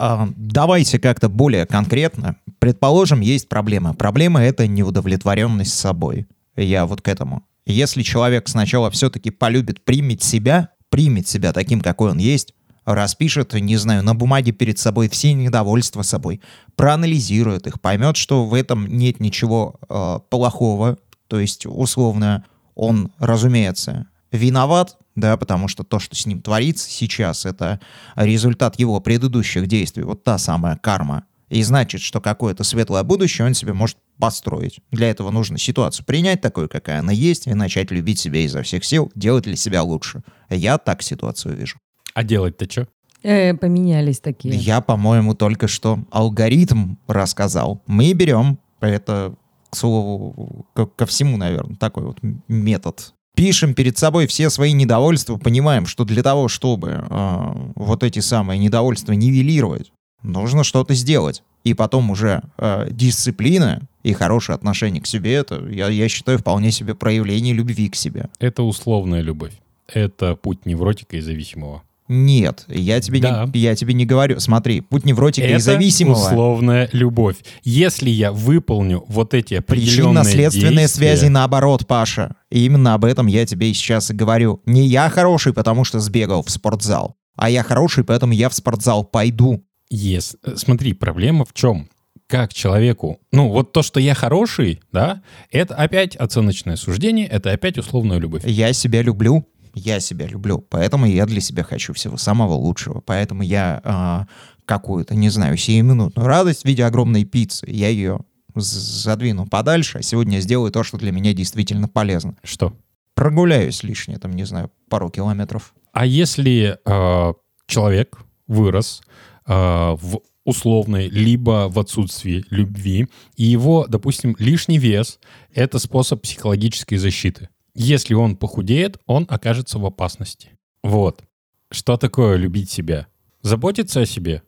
А, 0.00 0.28
давайте 0.36 1.00
как-то 1.00 1.28
более 1.28 1.66
конкретно. 1.66 2.36
Предположим, 2.60 3.20
есть 3.20 3.48
проблема. 3.48 3.94
Проблема— 3.94 4.40
это 4.42 4.68
неудовлетворенность 4.68 5.74
собой. 5.76 6.28
Я 6.54 6.86
вот 6.86 7.02
к 7.02 7.08
этому. 7.08 7.42
Если 7.66 8.02
человек 8.02 8.48
сначала 8.48 8.90
все-таки 8.90 9.30
полюбит, 9.30 9.84
примет 9.84 10.22
себя, 10.22 10.70
примет 10.88 11.26
себя 11.26 11.52
таким, 11.52 11.80
какой 11.80 12.12
он 12.12 12.18
есть, 12.18 12.54
распишет, 12.84 13.52
не 13.52 13.76
знаю, 13.76 14.02
на 14.02 14.14
бумаге 14.14 14.52
перед 14.52 14.78
собой 14.78 15.08
все 15.08 15.34
недовольства 15.34 16.02
собой, 16.02 16.40
проанализирует 16.76 17.66
их, 17.66 17.80
поймет, 17.80 18.16
что 18.16 18.46
в 18.46 18.54
этом 18.54 18.86
нет 18.86 19.20
ничего 19.20 19.74
э, 19.88 20.20
плохого, 20.30 20.96
то 21.26 21.38
есть, 21.38 21.66
условно, 21.66 22.44
он, 22.74 23.12
разумеется, 23.18 24.06
виноват, 24.32 24.96
да, 25.14 25.36
потому 25.36 25.68
что 25.68 25.84
то, 25.84 25.98
что 25.98 26.14
с 26.14 26.26
ним 26.26 26.42
творится 26.42 26.88
сейчас, 26.90 27.46
это 27.46 27.80
результат 28.14 28.78
его 28.78 29.00
предыдущих 29.00 29.66
действий, 29.66 30.02
вот 30.02 30.24
та 30.24 30.38
самая 30.38 30.76
карма. 30.76 31.24
И 31.48 31.62
значит, 31.62 32.02
что 32.02 32.20
какое-то 32.20 32.62
светлое 32.62 33.02
будущее 33.02 33.46
он 33.46 33.54
себе 33.54 33.72
может 33.72 33.96
построить. 34.18 34.80
Для 34.90 35.08
этого 35.08 35.30
нужно 35.30 35.58
ситуацию 35.58 36.04
принять 36.04 36.40
такой, 36.40 36.68
какая 36.68 37.00
она 37.00 37.12
есть, 37.12 37.46
и 37.46 37.54
начать 37.54 37.90
любить 37.90 38.18
себя 38.18 38.40
изо 38.40 38.62
всех 38.62 38.84
сил, 38.84 39.10
делать 39.14 39.44
для 39.44 39.56
себя 39.56 39.82
лучше. 39.82 40.22
Я 40.50 40.76
так 40.78 41.02
ситуацию 41.02 41.56
вижу. 41.56 41.78
А 42.14 42.22
делать-то 42.22 42.70
что? 42.70 42.88
Э, 43.22 43.54
поменялись 43.54 44.20
такие. 44.20 44.54
Я, 44.54 44.80
по-моему, 44.80 45.34
только 45.34 45.68
что 45.68 46.00
алгоритм 46.10 46.96
рассказал. 47.06 47.82
Мы 47.86 48.12
берем, 48.12 48.58
это, 48.80 49.34
к 49.70 49.76
слову, 49.76 50.66
ко, 50.74 50.86
ко 50.86 51.06
всему, 51.06 51.36
наверное, 51.36 51.76
такой 51.76 52.04
вот 52.04 52.18
метод. 52.46 53.14
Пишем 53.38 53.72
перед 53.72 53.96
собой 53.96 54.26
все 54.26 54.50
свои 54.50 54.72
недовольства, 54.72 55.36
понимаем, 55.36 55.86
что 55.86 56.04
для 56.04 56.24
того, 56.24 56.48
чтобы 56.48 57.06
э, 57.08 57.52
вот 57.76 58.02
эти 58.02 58.18
самые 58.18 58.58
недовольства 58.58 59.12
нивелировать, 59.12 59.92
нужно 60.24 60.64
что-то 60.64 60.94
сделать. 60.94 61.44
И 61.62 61.72
потом 61.72 62.10
уже 62.10 62.42
э, 62.56 62.88
дисциплина 62.90 63.80
и 64.02 64.12
хорошее 64.12 64.56
отношение 64.56 65.00
к 65.00 65.06
себе, 65.06 65.34
это, 65.34 65.64
я, 65.70 65.86
я 65.86 66.08
считаю, 66.08 66.40
вполне 66.40 66.72
себе 66.72 66.96
проявление 66.96 67.54
любви 67.54 67.88
к 67.88 67.94
себе. 67.94 68.28
Это 68.40 68.64
условная 68.64 69.20
любовь. 69.20 69.52
Это 69.86 70.34
путь 70.34 70.66
невротика 70.66 71.16
и 71.16 71.20
зависимого. 71.20 71.84
Нет, 72.08 72.64
я 72.68 73.00
тебе, 73.00 73.20
Да. 73.20 73.48
не, 73.52 73.60
я 73.60 73.74
тебе 73.76 73.92
не 73.94 74.06
говорю. 74.06 74.40
Смотри, 74.40 74.80
путь 74.80 75.04
невротика 75.04 75.46
и 75.46 75.50
Это 75.50 75.60
зависимого. 75.60 76.16
условная 76.16 76.88
любовь. 76.92 77.36
Если 77.62 78.08
я 78.10 78.32
выполню 78.32 79.04
вот 79.08 79.34
эти 79.34 79.54
определенные 79.54 80.22
Причинно-следственные 80.24 80.76
действия, 80.78 81.16
связи 81.16 81.26
наоборот, 81.28 81.86
Паша. 81.86 82.34
И 82.50 82.64
именно 82.64 82.94
об 82.94 83.04
этом 83.04 83.26
я 83.26 83.44
тебе 83.44 83.70
и 83.70 83.74
сейчас 83.74 84.10
и 84.10 84.14
говорю. 84.14 84.62
Не 84.64 84.86
я 84.86 85.10
хороший, 85.10 85.52
потому 85.52 85.84
что 85.84 86.00
сбегал 86.00 86.42
в 86.42 86.50
спортзал, 86.50 87.16
а 87.36 87.50
я 87.50 87.62
хороший, 87.62 88.04
поэтому 88.04 88.32
я 88.32 88.48
в 88.48 88.54
спортзал 88.54 89.04
пойду. 89.04 89.62
Yes. 89.92 90.36
Э, 90.44 90.54
Смотри, 90.56 90.94
проблема 90.94 91.44
в 91.44 91.52
чем? 91.52 91.88
Как 92.26 92.52
человеку... 92.52 93.20
Ну, 93.32 93.48
вот 93.48 93.72
то, 93.72 93.82
что 93.82 94.00
я 94.00 94.14
хороший, 94.14 94.80
да, 94.92 95.22
это 95.50 95.74
опять 95.74 96.14
оценочное 96.16 96.76
суждение, 96.76 97.26
это 97.26 97.52
опять 97.52 97.78
условная 97.78 98.18
любовь. 98.18 98.42
Я 98.46 98.72
себя 98.74 99.00
люблю. 99.02 99.46
Я 99.74 100.00
себя 100.00 100.26
люблю. 100.26 100.58
Поэтому 100.58 101.06
я 101.06 101.26
для 101.26 101.40
себя 101.40 101.62
хочу 101.62 101.92
всего 101.92 102.16
самого 102.16 102.54
лучшего. 102.54 103.00
Поэтому 103.00 103.42
я 103.42 103.80
а, 103.84 104.26
какую-то, 104.64 105.14
не 105.14 105.30
знаю, 105.30 105.56
сиюминутную 105.56 106.26
радость 106.26 106.62
в 106.62 106.64
виде 106.66 106.84
огромной 106.84 107.24
пиццы, 107.24 107.66
я 107.68 107.88
ее 107.88 108.20
задвину 108.54 109.46
подальше, 109.46 109.98
а 109.98 110.02
сегодня 110.02 110.40
сделаю 110.40 110.70
то, 110.70 110.82
что 110.82 110.98
для 110.98 111.12
меня 111.12 111.32
действительно 111.32 111.88
полезно. 111.88 112.36
Что? 112.42 112.72
Прогуляюсь 113.14 113.82
лишнее, 113.82 114.18
там, 114.18 114.32
не 114.32 114.44
знаю, 114.44 114.70
пару 114.88 115.10
километров. 115.10 115.74
А 115.92 116.06
если 116.06 116.78
э, 116.84 117.32
человек 117.66 118.18
вырос 118.46 119.02
э, 119.46 119.52
в 119.52 120.20
условной 120.44 121.08
либо 121.08 121.68
в 121.68 121.78
отсутствии 121.78 122.44
любви, 122.50 123.06
и 123.36 123.44
его, 123.44 123.86
допустим, 123.86 124.34
лишний 124.38 124.78
вес— 124.78 125.18
это 125.54 125.78
способ 125.78 126.22
психологической 126.22 126.96
защиты. 126.96 127.48
Если 127.80 128.12
он 128.14 128.36
похудеет, 128.36 128.98
он 129.06 129.24
окажется 129.28 129.78
в 129.78 129.86
опасности. 129.86 130.50
Вот. 130.82 131.22
Что 131.70 131.96
такое 131.96 132.36
любить 132.36 132.70
себя? 132.70 133.06
Заботиться 133.42 134.00
о 134.00 134.06
себе, 134.06 134.42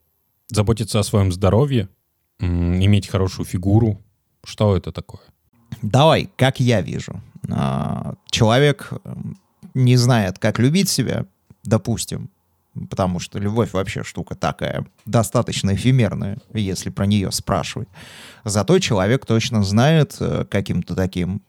заботиться 0.48 0.98
о 0.98 1.04
своем 1.04 1.30
здоровье, 1.30 1.88
иметь 2.40 3.06
хорошую 3.06 3.46
фигуру. 3.46 4.02
Что 4.42 4.76
это 4.76 4.90
такое? 4.90 5.22
Давай, 5.80 6.28
как 6.36 6.58
я 6.58 6.80
вижу. 6.80 7.22
А, 7.48 8.14
Человек 8.30 8.90
м, 9.04 9.38
не 9.74 9.96
знает, 9.96 10.40
как 10.40 10.58
любить 10.58 10.88
себя, 10.88 11.26
допустим, 11.62 12.30
потому 12.88 13.20
что 13.20 13.38
любовь 13.38 13.72
вообще 13.74 14.02
штука 14.02 14.34
такая, 14.34 14.86
достаточно 15.06 15.74
эфемерная, 15.74 16.38
если 16.52 16.90
про 16.90 17.06
нее 17.06 17.30
спрашивать. 17.30 17.88
Зато 18.44 18.80
человек 18.80 19.24
точно 19.24 19.62
знает 19.62 20.16
э, 20.18 20.44
каким-то 20.50 20.96
таким 20.96 21.42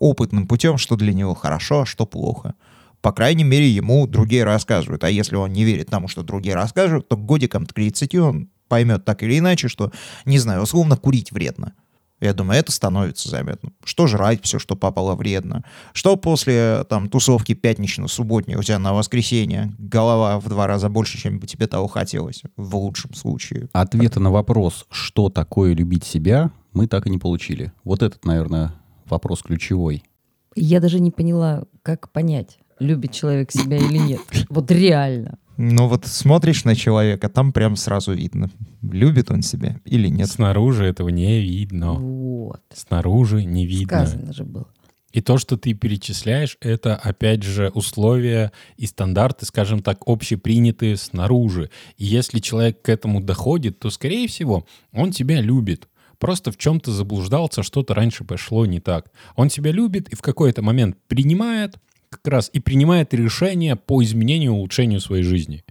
опытным 0.00 0.48
путем, 0.48 0.78
что 0.78 0.96
для 0.96 1.12
него 1.12 1.34
хорошо, 1.34 1.82
а 1.82 1.86
что 1.86 2.06
плохо. 2.06 2.54
По 3.00 3.12
крайней 3.12 3.44
мере, 3.44 3.68
ему 3.68 4.06
другие 4.06 4.44
рассказывают. 4.44 5.04
А 5.04 5.10
если 5.10 5.36
он 5.36 5.52
не 5.52 5.64
верит 5.64 5.88
тому, 5.88 6.08
что 6.08 6.22
другие 6.22 6.54
рассказывают, 6.54 7.08
то 7.08 7.16
к 7.16 7.24
годикам 7.24 7.64
к 7.64 7.72
30 7.72 8.14
он 8.16 8.48
поймет 8.68 9.04
так 9.04 9.22
или 9.22 9.38
иначе, 9.38 9.68
что, 9.68 9.92
не 10.24 10.38
знаю, 10.38 10.62
условно, 10.62 10.96
курить 10.96 11.32
вредно. 11.32 11.74
Я 12.20 12.34
думаю, 12.34 12.60
это 12.60 12.70
становится 12.70 13.30
заметно. 13.30 13.72
Что 13.82 14.06
жрать, 14.06 14.40
все, 14.42 14.58
что 14.58 14.76
попало, 14.76 15.14
вредно. 15.14 15.64
Что 15.94 16.16
после 16.16 16.84
там 16.88 17.08
тусовки 17.08 17.54
пятнично-субботней 17.54 18.56
у 18.56 18.62
тебя 18.62 18.78
на 18.78 18.92
воскресенье 18.92 19.72
голова 19.78 20.38
в 20.38 20.48
два 20.48 20.66
раза 20.66 20.90
больше, 20.90 21.18
чем 21.18 21.38
бы 21.38 21.46
тебе 21.46 21.66
того 21.66 21.88
хотелось, 21.88 22.42
в 22.56 22.76
лучшем 22.76 23.14
случае. 23.14 23.70
Ответа 23.72 24.20
на 24.20 24.30
вопрос, 24.30 24.86
что 24.90 25.30
такое 25.30 25.72
любить 25.72 26.04
себя, 26.04 26.50
мы 26.74 26.86
так 26.86 27.06
и 27.06 27.10
не 27.10 27.18
получили. 27.18 27.72
Вот 27.84 28.02
этот, 28.02 28.26
наверное, 28.26 28.74
вопрос 29.10 29.42
ключевой. 29.42 30.02
Я 30.56 30.80
даже 30.80 31.00
не 31.00 31.10
поняла, 31.10 31.64
как 31.82 32.10
понять, 32.10 32.58
любит 32.78 33.12
человек 33.12 33.52
себя 33.52 33.76
или 33.76 33.98
нет. 33.98 34.20
Вот 34.48 34.70
реально. 34.70 35.38
Ну 35.56 35.88
вот 35.88 36.06
смотришь 36.06 36.64
на 36.64 36.74
человека, 36.74 37.28
там 37.28 37.52
прям 37.52 37.76
сразу 37.76 38.14
видно, 38.14 38.50
любит 38.80 39.30
он 39.30 39.42
себя 39.42 39.78
или 39.84 40.08
нет. 40.08 40.28
Снаружи 40.28 40.86
этого 40.86 41.10
не 41.10 41.40
видно. 41.40 41.92
Вот. 41.92 42.62
Снаружи 42.74 43.44
не 43.44 43.66
видно. 43.66 44.06
Сказано 44.06 44.32
же 44.32 44.44
было. 44.44 44.66
И 45.12 45.20
то, 45.20 45.38
что 45.38 45.56
ты 45.56 45.74
перечисляешь, 45.74 46.56
это, 46.60 46.94
опять 46.94 47.42
же, 47.42 47.70
условия 47.74 48.52
и 48.76 48.86
стандарты, 48.86 49.44
скажем 49.44 49.82
так, 49.82 50.02
общепринятые 50.06 50.96
снаружи. 50.96 51.70
И 51.96 52.04
если 52.04 52.38
человек 52.38 52.80
к 52.82 52.88
этому 52.88 53.20
доходит, 53.20 53.80
то, 53.80 53.90
скорее 53.90 54.28
всего, 54.28 54.66
он 54.92 55.10
тебя 55.10 55.40
любит. 55.40 55.88
Просто 56.20 56.52
в 56.52 56.58
чем-то 56.58 56.92
заблуждался, 56.92 57.62
что-то 57.62 57.94
раньше 57.94 58.24
пошло 58.24 58.66
не 58.66 58.78
так. 58.78 59.10
Он 59.36 59.48
тебя 59.48 59.72
любит 59.72 60.10
и 60.10 60.14
в 60.14 60.20
какой-то 60.20 60.60
момент 60.60 60.98
принимает, 61.08 61.76
как 62.10 62.26
раз 62.28 62.50
и 62.52 62.60
принимает 62.60 63.14
решение 63.14 63.74
по 63.74 64.02
изменению, 64.02 64.52
улучшению 64.52 65.00
своей 65.00 65.22
жизни. 65.22 65.64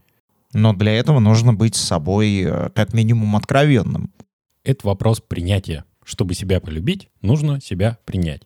Но 0.52 0.74
для 0.74 0.94
этого 0.94 1.20
нужно 1.20 1.54
быть 1.54 1.76
с 1.76 1.82
собой 1.82 2.42
э, 2.42 2.70
как 2.74 2.94
минимум 2.94 3.36
откровенным. 3.36 4.12
Это 4.64 4.88
вопрос 4.88 5.22
принятия. 5.22 5.86
Чтобы 6.04 6.34
себя 6.34 6.60
полюбить, 6.60 7.10
нужно 7.22 7.62
себя 7.62 8.00
принять. 8.04 8.42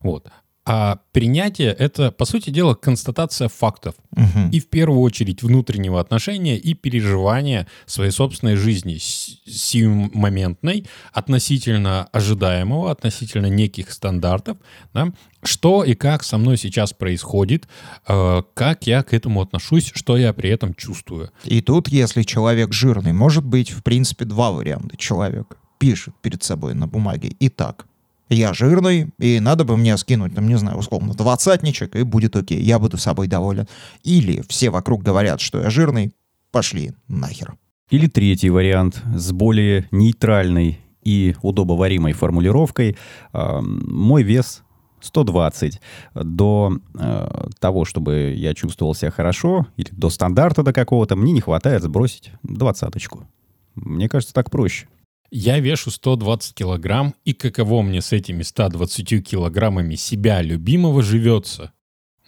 Вот. 0.00 0.28
А 0.70 0.98
принятие— 1.12 1.72
это, 1.78 2.12
по 2.12 2.26
сути 2.26 2.50
дела, 2.50 2.74
констатация 2.74 3.48
фактов. 3.48 3.94
Мгм. 4.10 4.50
И 4.50 4.60
в 4.60 4.68
первую 4.68 5.00
очередь 5.00 5.42
внутреннего 5.42 5.98
отношения 5.98 6.58
и 6.58 6.74
переживания 6.74 7.66
своей 7.86 8.10
собственной 8.10 8.56
жизни, 8.56 8.98
сиюмоментной, 8.98 10.86
относительно 11.14 12.04
ожидаемого, 12.12 12.90
относительно 12.90 13.46
неких 13.46 13.90
стандартов, 13.90 14.58
да, 14.92 15.10
что 15.42 15.84
и 15.84 15.94
как 15.94 16.22
со 16.22 16.36
мной 16.36 16.58
сейчас 16.58 16.92
происходит, 16.92 17.66
э, 18.06 18.42
как 18.52 18.86
я 18.86 19.02
к 19.02 19.14
этому 19.14 19.40
отношусь, 19.40 19.90
что 19.94 20.18
я 20.18 20.34
при 20.34 20.50
этом 20.50 20.74
чувствую. 20.74 21.30
И 21.44 21.62
тут, 21.62 21.88
если 21.88 22.24
человек 22.24 22.74
жирный, 22.74 23.14
может 23.14 23.44
быть, 23.46 23.70
в 23.70 23.82
принципе, 23.82 24.26
два 24.26 24.50
варианта. 24.50 24.98
Человек 24.98 25.56
пишет 25.78 26.12
перед 26.20 26.42
собой 26.42 26.74
на 26.74 26.86
бумаге 26.86 27.34
«Итак, 27.40 27.86
я 28.28 28.52
жирный, 28.52 29.10
и 29.18 29.40
надо 29.40 29.64
бы 29.64 29.76
мне 29.76 29.96
скинуть, 29.96 30.34
там, 30.34 30.48
не 30.48 30.56
знаю, 30.56 30.78
условно, 30.78 31.14
двадцатничек, 31.14 31.96
и 31.96 32.02
будет 32.02 32.36
окей, 32.36 32.60
я 32.60 32.78
буду 32.78 32.96
собой 32.96 33.26
доволен». 33.26 33.66
Или 34.04 34.42
все 34.48 34.70
вокруг 34.70 35.02
говорят, 35.02 35.40
что 35.40 35.60
я 35.60 35.70
жирный, 35.70 36.12
пошли 36.50 36.92
нахер. 37.08 37.56
Или 37.90 38.06
третий 38.06 38.50
вариант 38.50 39.02
с 39.16 39.32
более 39.32 39.88
нейтральной 39.90 40.78
и 41.02 41.34
удобоваримой 41.42 42.12
формулировкой. 42.12 42.96
А, 43.32 43.60
Мой 43.62 44.22
вес 44.22 44.62
120. 45.00 45.80
До 46.14 46.78
э, 46.94 47.48
того, 47.60 47.84
чтобы 47.84 48.34
я 48.36 48.54
чувствовал 48.54 48.94
себя 48.94 49.10
хорошо, 49.10 49.66
или 49.76 49.88
до 49.92 50.10
стандарта 50.10 50.62
до 50.62 50.72
какого-то, 50.72 51.16
мне 51.16 51.32
не 51.32 51.40
хватает 51.40 51.82
сбросить 51.82 52.32
двадцаточку. 52.42 53.26
Мне 53.74 54.08
кажется, 54.08 54.34
так 54.34 54.50
проще. 54.50 54.88
Я 55.30 55.58
вешу 55.58 55.90
120 55.90 56.54
килограмм, 56.54 57.14
и 57.24 57.34
каково 57.34 57.82
мне 57.82 58.00
с 58.00 58.12
этими 58.12 58.42
120 58.42 59.26
килограммами 59.26 59.94
себя 59.94 60.40
любимого 60.40 61.02
живется? 61.02 61.72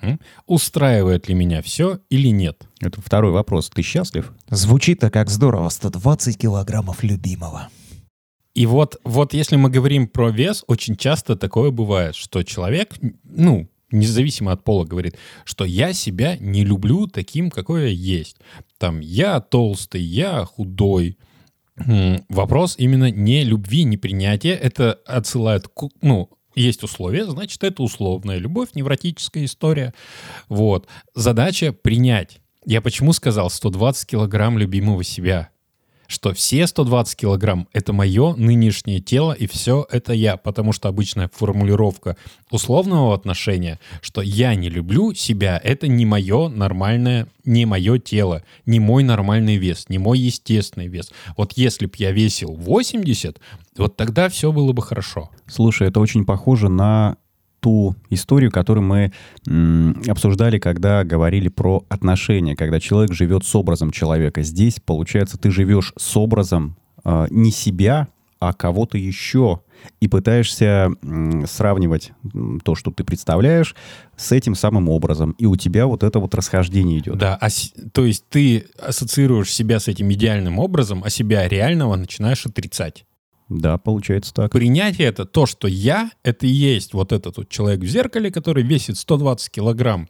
М? 0.02 0.20
Устраивает 0.46 1.28
ли 1.28 1.34
меня 1.34 1.62
все 1.62 2.00
или 2.10 2.28
нет? 2.28 2.68
Это 2.80 3.00
второй 3.00 3.32
вопрос. 3.32 3.70
Ты 3.70 3.82
счастлив? 3.82 4.32
Звучит-то 4.48 5.10
как 5.10 5.30
здорово, 5.30 5.68
120 5.70 6.36
килограммов 6.36 7.02
любимого. 7.02 7.68
И 8.54 8.66
вот, 8.66 8.96
вот 9.04 9.32
если 9.32 9.56
мы 9.56 9.70
говорим 9.70 10.06
про 10.08 10.30
вес, 10.30 10.64
очень 10.66 10.96
часто 10.96 11.36
такое 11.36 11.70
бывает, 11.70 12.16
что 12.16 12.42
человек, 12.42 12.94
ну, 13.24 13.68
независимо 13.90 14.52
от 14.52 14.64
пола, 14.64 14.84
говорит, 14.84 15.16
что 15.44 15.64
я 15.64 15.92
себя 15.92 16.36
не 16.36 16.64
люблю 16.64 17.06
таким, 17.06 17.50
какой 17.50 17.82
я 17.82 18.18
есть. 18.18 18.36
Там, 18.78 19.00
я 19.00 19.40
толстый, 19.40 20.02
я 20.02 20.44
худой. 20.44 21.16
Вопрос 22.28 22.74
именно 22.78 23.10
не 23.10 23.44
любви, 23.44 23.84
не 23.84 23.96
принятия. 23.96 24.54
Это 24.54 24.94
отсылает, 25.06 25.68
к, 25.68 25.88
ну, 26.02 26.30
есть 26.54 26.82
условия, 26.82 27.24
значит, 27.26 27.62
это 27.62 27.82
условная 27.82 28.38
любовь, 28.38 28.70
невротическая 28.74 29.44
история. 29.44 29.94
Вот. 30.48 30.86
Задача 31.14 31.72
принять. 31.72 32.40
Я 32.66 32.80
почему 32.80 33.12
сказал 33.12 33.50
120 33.50 34.06
килограмм 34.06 34.58
любимого 34.58 35.02
себя? 35.04 35.50
Что 36.10 36.34
все 36.34 36.66
120 36.66 37.16
килограмм— 37.16 37.68
это 37.72 37.92
мое 37.92 38.34
нынешнее 38.34 38.98
тело, 38.98 39.32
и 39.32 39.46
все 39.46 39.86
это 39.90 40.12
я. 40.12 40.36
Потому 40.36 40.72
что 40.72 40.88
обычная 40.88 41.30
формулировка 41.32 42.16
условного 42.50 43.14
отношения, 43.14 43.78
что 44.02 44.20
я 44.20 44.56
не 44.56 44.68
люблю 44.68 45.14
себя, 45.14 45.60
это 45.62 45.86
не 45.86 46.04
мое 46.04 46.48
нормальное, 46.48 47.28
не 47.44 47.64
мое 47.64 47.98
тело, 47.98 48.42
не 48.66 48.80
мой 48.80 49.04
нормальный 49.04 49.56
вес, 49.56 49.88
не 49.88 49.98
мой 49.98 50.18
естественный 50.18 50.88
вес. 50.88 51.12
Вот 51.36 51.52
если 51.54 51.86
б 51.86 51.92
я 51.98 52.10
весил 52.10 52.54
80, 52.56 53.38
вот 53.76 53.96
тогда 53.96 54.28
все 54.28 54.50
было 54.50 54.72
бы 54.72 54.82
хорошо. 54.82 55.30
Слушай, 55.46 55.88
это 55.88 56.00
очень 56.00 56.24
похоже 56.24 56.68
на 56.68 57.18
ту 57.60 57.94
историю, 58.08 58.50
которую 58.50 58.84
мы 58.84 59.12
м, 59.46 60.02
обсуждали, 60.08 60.58
когда 60.58 61.04
говорили 61.04 61.48
про 61.48 61.84
отношения, 61.88 62.56
когда 62.56 62.80
человек 62.80 63.12
живет 63.12 63.44
с 63.44 63.54
образом 63.54 63.90
человека. 63.90 64.42
Здесь, 64.42 64.80
получается, 64.84 65.38
ты 65.38 65.50
живешь 65.50 65.92
с 65.96 66.16
образом 66.16 66.76
э, 67.04 67.26
не 67.30 67.50
себя, 67.50 68.08
а 68.40 68.54
кого-то 68.54 68.96
еще, 68.96 69.60
и 70.00 70.08
пытаешься 70.08 70.90
м, 71.02 71.46
сравнивать 71.46 72.12
то, 72.64 72.74
что 72.74 72.90
ты 72.90 73.04
представляешь, 73.04 73.74
с 74.16 74.32
этим 74.32 74.54
самым 74.54 74.88
образом. 74.88 75.32
И 75.38 75.46
у 75.46 75.56
тебя 75.56 75.86
вот 75.86 76.02
это 76.02 76.18
вот 76.18 76.34
расхождение 76.34 76.98
идет. 76.98 77.18
Да, 77.18 77.38
а 77.40 77.48
то 77.92 78.04
есть 78.04 78.24
ты 78.28 78.66
ассоциируешь 78.78 79.52
себя 79.52 79.78
с 79.78 79.88
этим 79.88 80.10
идеальным 80.12 80.58
образом, 80.58 81.02
а 81.04 81.10
себя 81.10 81.46
реального 81.48 81.96
начинаешь 81.96 82.44
отрицать. 82.46 83.04
Да, 83.50 83.78
получается 83.78 84.32
так. 84.32 84.52
Принятие 84.52 85.08
это 85.08 85.26
то, 85.26 85.44
что 85.44 85.66
я, 85.66 86.12
это 86.22 86.46
и 86.46 86.50
есть 86.50 86.94
вот 86.94 87.10
этот 87.12 87.36
вот 87.36 87.48
человек 87.48 87.80
в 87.80 87.86
зеркале, 87.86 88.30
который 88.30 88.62
весит 88.62 88.96
120 88.96 89.50
килограмм. 89.50 90.08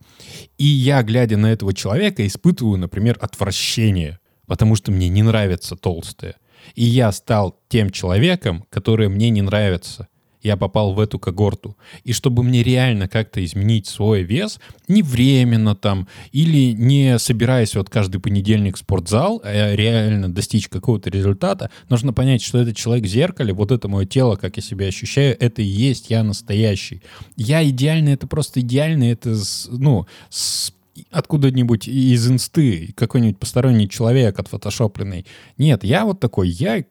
И 0.59 0.67
я, 0.67 1.03
глядя 1.03 1.39
на 1.39 1.51
этого 1.51 1.73
человека, 1.73 2.27
испытываю, 2.27 2.77
например, 2.77 3.17
отвращение, 3.19 4.21
потому 4.47 4.77
что 4.77 4.93
мне 4.93 5.09
не 5.09 5.23
нравятся 5.23 5.75
толстые. 5.75 6.35
И 6.75 6.85
я 6.85 7.11
стал 7.13 7.59
тем 7.69 7.89
человеком, 7.89 8.67
который 8.69 9.09
мне 9.09 9.31
не 9.31 9.41
нравится. 9.41 10.09
Я 10.43 10.57
попал 10.57 10.95
в 10.95 11.01
эту 11.01 11.19
когорту. 11.19 11.77
И 12.05 12.13
чтобы 12.13 12.43
мне 12.43 12.63
реально 12.63 13.09
как-то 13.09 13.45
изменить 13.45 13.87
свой 13.87 14.23
вес, 14.23 14.61
не 14.89 15.03
временно 15.03 15.75
там, 15.75 16.09
или 16.33 16.73
не 16.73 17.19
собираясь 17.19 17.75
вот 17.75 17.91
каждый 17.91 18.21
понедельник 18.21 18.77
в 18.77 18.81
спортзал, 18.81 19.41
а 19.45 19.75
реально 19.75 20.33
достичь 20.33 20.69
какого-то 20.69 21.11
результата, 21.11 21.71
нужно 21.89 22.13
понять, 22.13 22.43
что 22.43 22.59
этот 22.59 22.77
человек 22.77 23.05
в 23.05 23.09
зеркале, 23.09 23.53
вот 23.53 23.73
это 23.73 23.89
мое 23.89 24.07
тело, 24.07 24.37
как 24.37 24.57
я 24.57 24.63
себя 24.63 24.87
ощущаю, 24.87 25.37
это 25.39 25.63
и 25.63 25.67
есть 25.67 26.11
я 26.11 26.23
настоящий. 26.23 27.03
Я 27.37 27.67
идеальный, 27.69 28.13
это 28.13 28.27
просто 28.27 28.61
идеальный, 28.61 29.11
это, 29.11 29.37
ну, 29.71 30.07
с 30.29 30.73
откуда-нибудь 31.11 31.89
из 31.89 32.31
инсты, 32.31 32.93
какой-нибудь 32.95 33.39
посторонний 33.39 33.89
человек 33.89 34.39
отфотошопленный. 34.39 35.27
Нет, 35.57 35.85
я 35.85 36.05
вот 36.05 36.21
такой, 36.21 36.49
я 36.49 36.85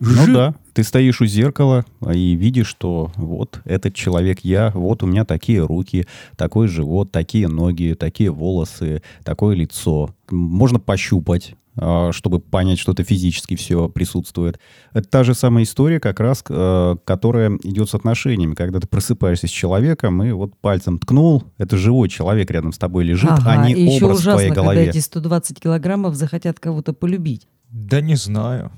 Ну 0.00 0.24
жи- 0.26 0.32
да, 0.32 0.54
ты 0.72 0.82
стоишь 0.82 1.20
у 1.20 1.26
зеркала 1.26 1.84
а, 2.00 2.14
и 2.14 2.32
видишь, 2.34 2.66
что 2.68 3.12
вот 3.16 3.60
этот 3.64 3.94
человек 3.94 4.40
я, 4.42 4.70
вот 4.74 5.02
у 5.02 5.06
меня 5.06 5.24
такие 5.24 5.64
руки, 5.64 6.06
такой 6.36 6.68
живот, 6.68 7.12
такие 7.12 7.48
ноги, 7.48 7.94
такие 7.98 8.30
волосы, 8.30 9.02
такое 9.24 9.54
лицо. 9.54 10.14
Можно 10.30 10.78
пощупать, 10.80 11.54
а, 11.76 12.12
чтобы 12.12 12.40
понять, 12.40 12.78
что 12.78 12.92
это 12.92 13.04
физически 13.04 13.56
все 13.56 13.90
присутствует. 13.90 14.58
Это 14.94 15.06
та 15.08 15.22
же 15.22 15.34
самая 15.34 15.64
история, 15.64 16.00
как 16.00 16.18
раз, 16.20 16.42
э, 16.48 16.96
которая 17.04 17.58
идет 17.62 17.90
с 17.90 17.94
отношениями. 17.94 18.54
Когда 18.54 18.80
ты 18.80 18.86
просыпаешься 18.88 19.48
с 19.48 19.50
человеком 19.50 20.22
и 20.22 20.32
вот 20.32 20.56
пальцем 20.60 20.98
ткнул, 20.98 21.44
это 21.58 21.76
живой 21.76 22.08
человек 22.08 22.50
рядом 22.50 22.72
с 22.72 22.78
тобой 22.78 23.04
лежит, 23.04 23.30
а 23.30 23.34
Ага, 23.36 23.66
не 23.66 23.74
и 23.74 23.84
еще 23.84 24.06
образ 24.06 24.18
в 24.18 24.20
ужасно, 24.22 24.32
твоей 24.32 24.48
когда 24.48 24.62
голове. 24.62 24.88
эти 24.88 24.98
120 24.98 25.60
килограммов 25.60 26.14
захотят 26.14 26.58
кого-то 26.58 26.92
полюбить. 26.94 27.46
Да 27.70 28.00
не 28.00 28.16
знаю. 28.16 28.72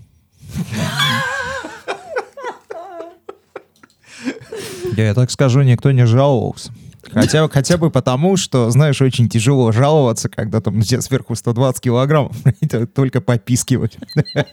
Я 4.97 5.15
так 5.15 5.31
скажу, 5.31 5.63
никто 5.63 5.91
не 5.91 6.07
жаловался. 6.07 6.73
Хотя, 7.13 7.49
хотя 7.49 7.77
бы 7.77 7.91
потому, 7.91 8.37
что, 8.37 8.71
знаешь, 8.71 9.01
очень 9.03 9.29
тяжело 9.29 9.73
жаловаться, 9.73 10.29
когда 10.29 10.61
там 10.61 10.79
на 10.79 10.85
тебя 10.85 11.01
сверху 11.01 11.35
120 11.35 11.83
килограммов, 11.83 12.35
это 12.61 12.87
только 12.87 13.21
попискивать. 13.21 13.99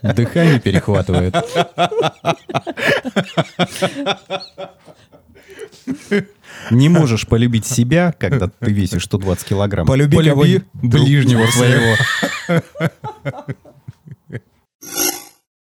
Дыхание 0.01 0.59
перехватывает. 0.59 1.35
Не 6.71 6.89
можешь 6.89 7.25
полюбить 7.27 7.65
себя, 7.65 8.13
когда 8.17 8.47
ты 8.47 8.71
весишь 8.71 9.05
120 9.05 9.47
килограмм. 9.47 9.87
Полюби 9.87 10.17
Полюби 10.17 10.63
ближнего 10.73 11.45
своего. 11.47 11.95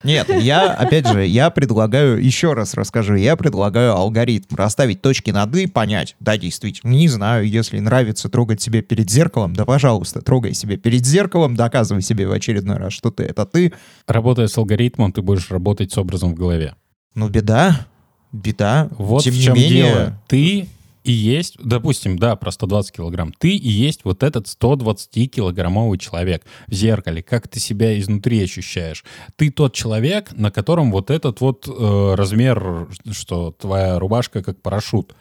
Нет, 0.03 0.29
я, 0.29 0.71
опять 0.71 1.07
же, 1.07 1.25
я 1.25 1.49
предлагаю, 1.49 2.23
еще 2.23 2.53
раз 2.53 2.73
расскажу, 2.73 3.15
я 3.15 3.35
предлагаю 3.35 3.93
алгоритм, 3.93 4.55
расставить 4.55 5.01
точки 5.01 5.31
над 5.31 5.55
«и», 5.55 5.67
понять, 5.67 6.15
да, 6.19 6.37
действительно, 6.37 6.91
не 6.91 7.07
знаю, 7.07 7.47
если 7.47 7.79
нравится 7.79 8.29
трогать 8.29 8.61
себя 8.61 8.81
перед 8.81 9.09
зеркалом, 9.09 9.55
да, 9.55 9.65
пожалуйста, 9.65 10.21
трогай 10.21 10.53
себя 10.53 10.77
перед 10.77 11.05
зеркалом, 11.05 11.55
доказывай 11.55 12.01
себе 12.01 12.27
в 12.27 12.31
очередной 12.31 12.77
раз, 12.77 12.93
что 12.93 13.11
ты— 13.11 13.23
это 13.25 13.45
ты. 13.45 13.73
Работая 14.07 14.47
с 14.47 14.57
алгоритмом, 14.57 15.11
ты 15.11 15.21
будешь 15.21 15.49
работать 15.51 15.91
с 15.91 15.97
образом 15.97 16.31
в 16.33 16.35
голове. 16.35 16.75
Ну, 17.13 17.29
беда, 17.29 17.87
беда. 18.31 18.89
Вот 18.97 19.23
Тем 19.23 19.33
в 19.33 19.37
не 19.37 19.43
чем 19.43 19.55
менее, 19.55 19.83
дело. 19.83 20.19
Ты 20.27 20.67
и 21.03 21.11
есть, 21.11 21.57
допустим, 21.63 22.17
да, 22.19 22.35
про 22.35 22.51
120 22.51 22.91
килограмм. 22.95 23.33
Ты 23.37 23.55
и 23.55 23.69
есть 23.69 24.01
вот 24.03 24.23
этот 24.23 24.45
120-килограммовый 24.47 25.97
человек 25.97 26.43
в 26.67 26.73
зеркале. 26.73 27.23
Как 27.23 27.47
ты 27.47 27.59
себя 27.59 27.97
изнутри 27.99 28.43
ощущаешь? 28.43 29.03
Ты 29.35 29.49
тот 29.49 29.73
человек, 29.73 30.31
на 30.33 30.51
котором 30.51 30.91
вот 30.91 31.09
этот 31.09 31.41
вот 31.41 31.67
э, 31.67 32.13
размер, 32.15 32.87
что 33.11 33.51
твоя 33.51 33.99
рубашка 33.99 34.43
как 34.43 34.61
парашют. 34.61 35.15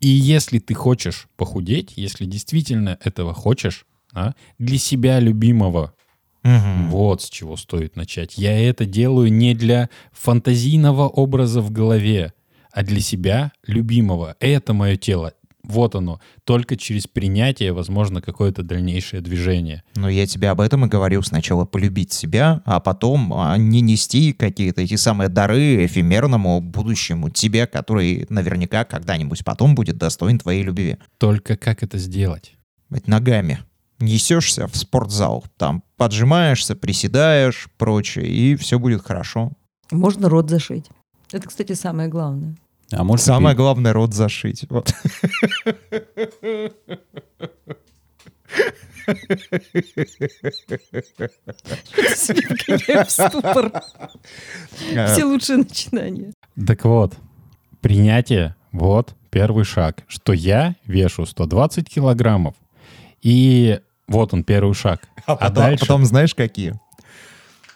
И 0.00 0.08
если 0.08 0.60
ты 0.60 0.74
хочешь 0.74 1.26
похудеть, 1.36 1.94
если 1.96 2.24
действительно 2.24 2.98
этого 3.02 3.34
хочешь, 3.34 3.84
а, 4.14 4.34
для 4.58 4.78
себя 4.78 5.18
любимого, 5.20 5.92
Мгм. 6.44 6.88
вот 6.90 7.20
с 7.22 7.28
чего 7.28 7.56
стоит 7.56 7.96
начать. 7.96 8.38
Я 8.38 8.56
это 8.58 8.86
делаю 8.86 9.32
не 9.32 9.54
для 9.54 9.90
фантазийного 10.12 11.08
образа 11.08 11.60
в 11.60 11.70
голове, 11.72 12.32
а 12.72 12.82
для 12.82 13.00
себя 13.00 13.52
любимого. 13.66 14.36
Это 14.40 14.72
мое 14.72 14.96
тело. 14.96 15.32
Вот 15.68 15.94
оно. 15.94 16.20
Только 16.44 16.76
через 16.76 17.06
принятие 17.06 17.72
возможно 17.72 18.22
какое-то 18.22 18.62
дальнейшее 18.62 19.20
движение. 19.20 19.82
Но 19.96 20.08
я 20.08 20.26
тебе 20.26 20.48
об 20.48 20.62
этом 20.62 20.86
и 20.86 20.88
говорил. 20.88 21.22
Сначала 21.22 21.66
полюбить 21.66 22.12
себя, 22.12 22.62
а 22.64 22.80
потом 22.80 23.34
а, 23.34 23.56
не 23.58 23.82
нести 23.82 24.32
какие-то 24.32 24.80
эти 24.80 24.96
самые 24.96 25.28
дары 25.28 25.84
эфемерному 25.84 26.62
будущему 26.62 27.28
тебе, 27.28 27.66
который 27.66 28.26
наверняка 28.30 28.84
когда-нибудь 28.84 29.44
потом 29.44 29.74
будет 29.74 29.98
достоин 29.98 30.38
твоей 30.38 30.62
любви. 30.62 30.96
Только 31.18 31.56
как 31.56 31.82
это 31.82 31.98
сделать? 31.98 32.54
Ведь 32.88 33.06
ногами 33.06 33.58
несешься 33.98 34.68
в 34.68 34.76
спортзал, 34.76 35.44
там 35.58 35.82
поджимаешься, 35.96 36.76
приседаешь, 36.76 37.68
прочее, 37.76 38.26
и 38.26 38.56
все 38.56 38.78
будет 38.78 39.02
хорошо. 39.02 39.52
Можно 39.90 40.28
рот 40.28 40.48
зашить. 40.48 40.86
Это, 41.32 41.48
кстати, 41.48 41.72
самое 41.72 42.08
главное. 42.08 42.56
А 42.90 43.04
может, 43.04 43.26
Самое 43.26 43.54
пи- 43.54 43.58
главное 43.58 43.92
рот 43.92 44.14
зашить. 44.14 44.64
Вот. 44.70 44.94
в 53.06 53.10
ступор. 53.10 53.72
Все 55.08 55.24
лучшие 55.24 55.58
начинания. 55.58 56.32
Так 56.66 56.84
вот, 56.84 57.14
принятие, 57.80 58.56
вот 58.72 59.14
первый 59.30 59.64
шаг, 59.64 60.02
что 60.08 60.32
я 60.32 60.74
вешу 60.86 61.26
120 61.26 61.88
килограммов. 61.88 62.54
И 63.20 63.80
вот 64.06 64.32
он, 64.32 64.44
первый 64.44 64.74
шаг. 64.74 65.08
А, 65.26 65.36
потом, 65.36 65.54
дальше... 65.54 65.80
потом 65.80 66.04
знаешь 66.06 66.34
какие? 66.34 66.78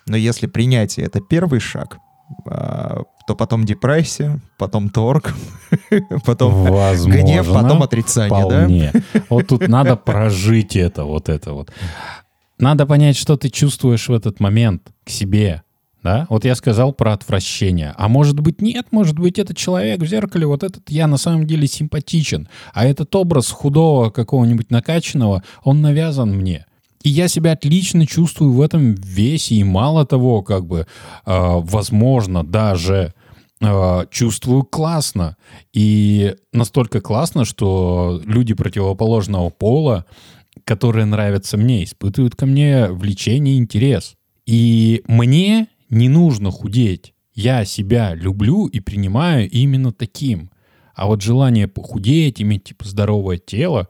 Но 0.06 0.16
если 0.16 0.46
принятие 0.46 1.06
это 1.06 1.20
первый 1.20 1.60
шаг, 1.60 1.98
а, 1.98 2.11
то 2.44 3.36
потом 3.36 3.64
депрессия, 3.64 4.40
потом 4.58 4.90
торг, 4.90 5.34
потом 6.24 6.64
Возможно, 6.64 7.20
гнев, 7.20 7.52
потом 7.52 7.82
отрицание, 7.82 8.48
да? 8.48 8.58
вполне. 8.58 8.92
Вот 9.28 9.46
тут 9.48 9.68
надо 9.68 9.96
прожить 9.96 10.76
это, 10.76 11.04
вот 11.04 11.28
это 11.28 11.52
вот. 11.52 11.70
Надо 12.58 12.86
понять, 12.86 13.16
что 13.16 13.36
ты 13.36 13.48
чувствуешь 13.48 14.08
в 14.08 14.12
этот 14.12 14.40
момент 14.40 14.82
к 15.04 15.10
себе. 15.10 15.62
Да? 16.02 16.26
Вот 16.28 16.44
я 16.44 16.54
сказал 16.56 16.92
про 16.92 17.12
отвращение. 17.12 17.94
А 17.96 18.08
может 18.08 18.40
быть 18.40 18.60
нет, 18.60 18.88
может 18.90 19.18
быть 19.18 19.38
этот 19.38 19.56
человек 19.56 20.00
в 20.00 20.06
зеркале, 20.06 20.46
вот 20.46 20.64
этот 20.64 20.90
я 20.90 21.06
на 21.06 21.16
самом 21.16 21.46
деле 21.46 21.66
симпатичен. 21.66 22.48
А 22.74 22.84
этот 22.84 23.14
образ 23.14 23.50
худого 23.50 24.10
какого-нибудь 24.10 24.70
накачанного, 24.70 25.44
он 25.62 25.80
навязан 25.80 26.34
мне. 26.34 26.66
И 27.02 27.08
я 27.08 27.28
себя 27.28 27.52
отлично 27.52 28.06
чувствую 28.06 28.52
в 28.52 28.60
этом 28.60 28.94
весе. 28.94 29.56
И 29.56 29.64
мало 29.64 30.06
того, 30.06 30.42
как 30.42 30.66
бы, 30.66 30.80
э, 30.80 30.86
возможно, 31.26 32.44
даже 32.44 33.14
э, 33.60 34.06
чувствую 34.10 34.64
классно. 34.64 35.36
И 35.72 36.34
настолько 36.52 37.00
классно, 37.00 37.44
что 37.44 38.20
люди 38.24 38.54
противоположного 38.54 39.50
пола, 39.50 40.04
которые 40.64 41.06
нравятся 41.06 41.56
мне, 41.56 41.84
испытывают 41.84 42.34
ко 42.34 42.46
мне 42.46 42.88
влечение 42.88 43.54
и 43.54 43.58
интерес. 43.58 44.16
И 44.46 45.02
мне 45.06 45.68
не 45.90 46.08
нужно 46.08 46.50
худеть. 46.50 47.14
Я 47.34 47.64
себя 47.64 48.14
люблю 48.14 48.66
и 48.66 48.80
принимаю 48.80 49.48
именно 49.48 49.92
таким. 49.92 50.50
А 50.94 51.06
вот 51.06 51.22
желание 51.22 51.68
похудеть, 51.68 52.42
иметь 52.42 52.64
типа 52.64 52.86
здоровое 52.86 53.38
тело, 53.38 53.88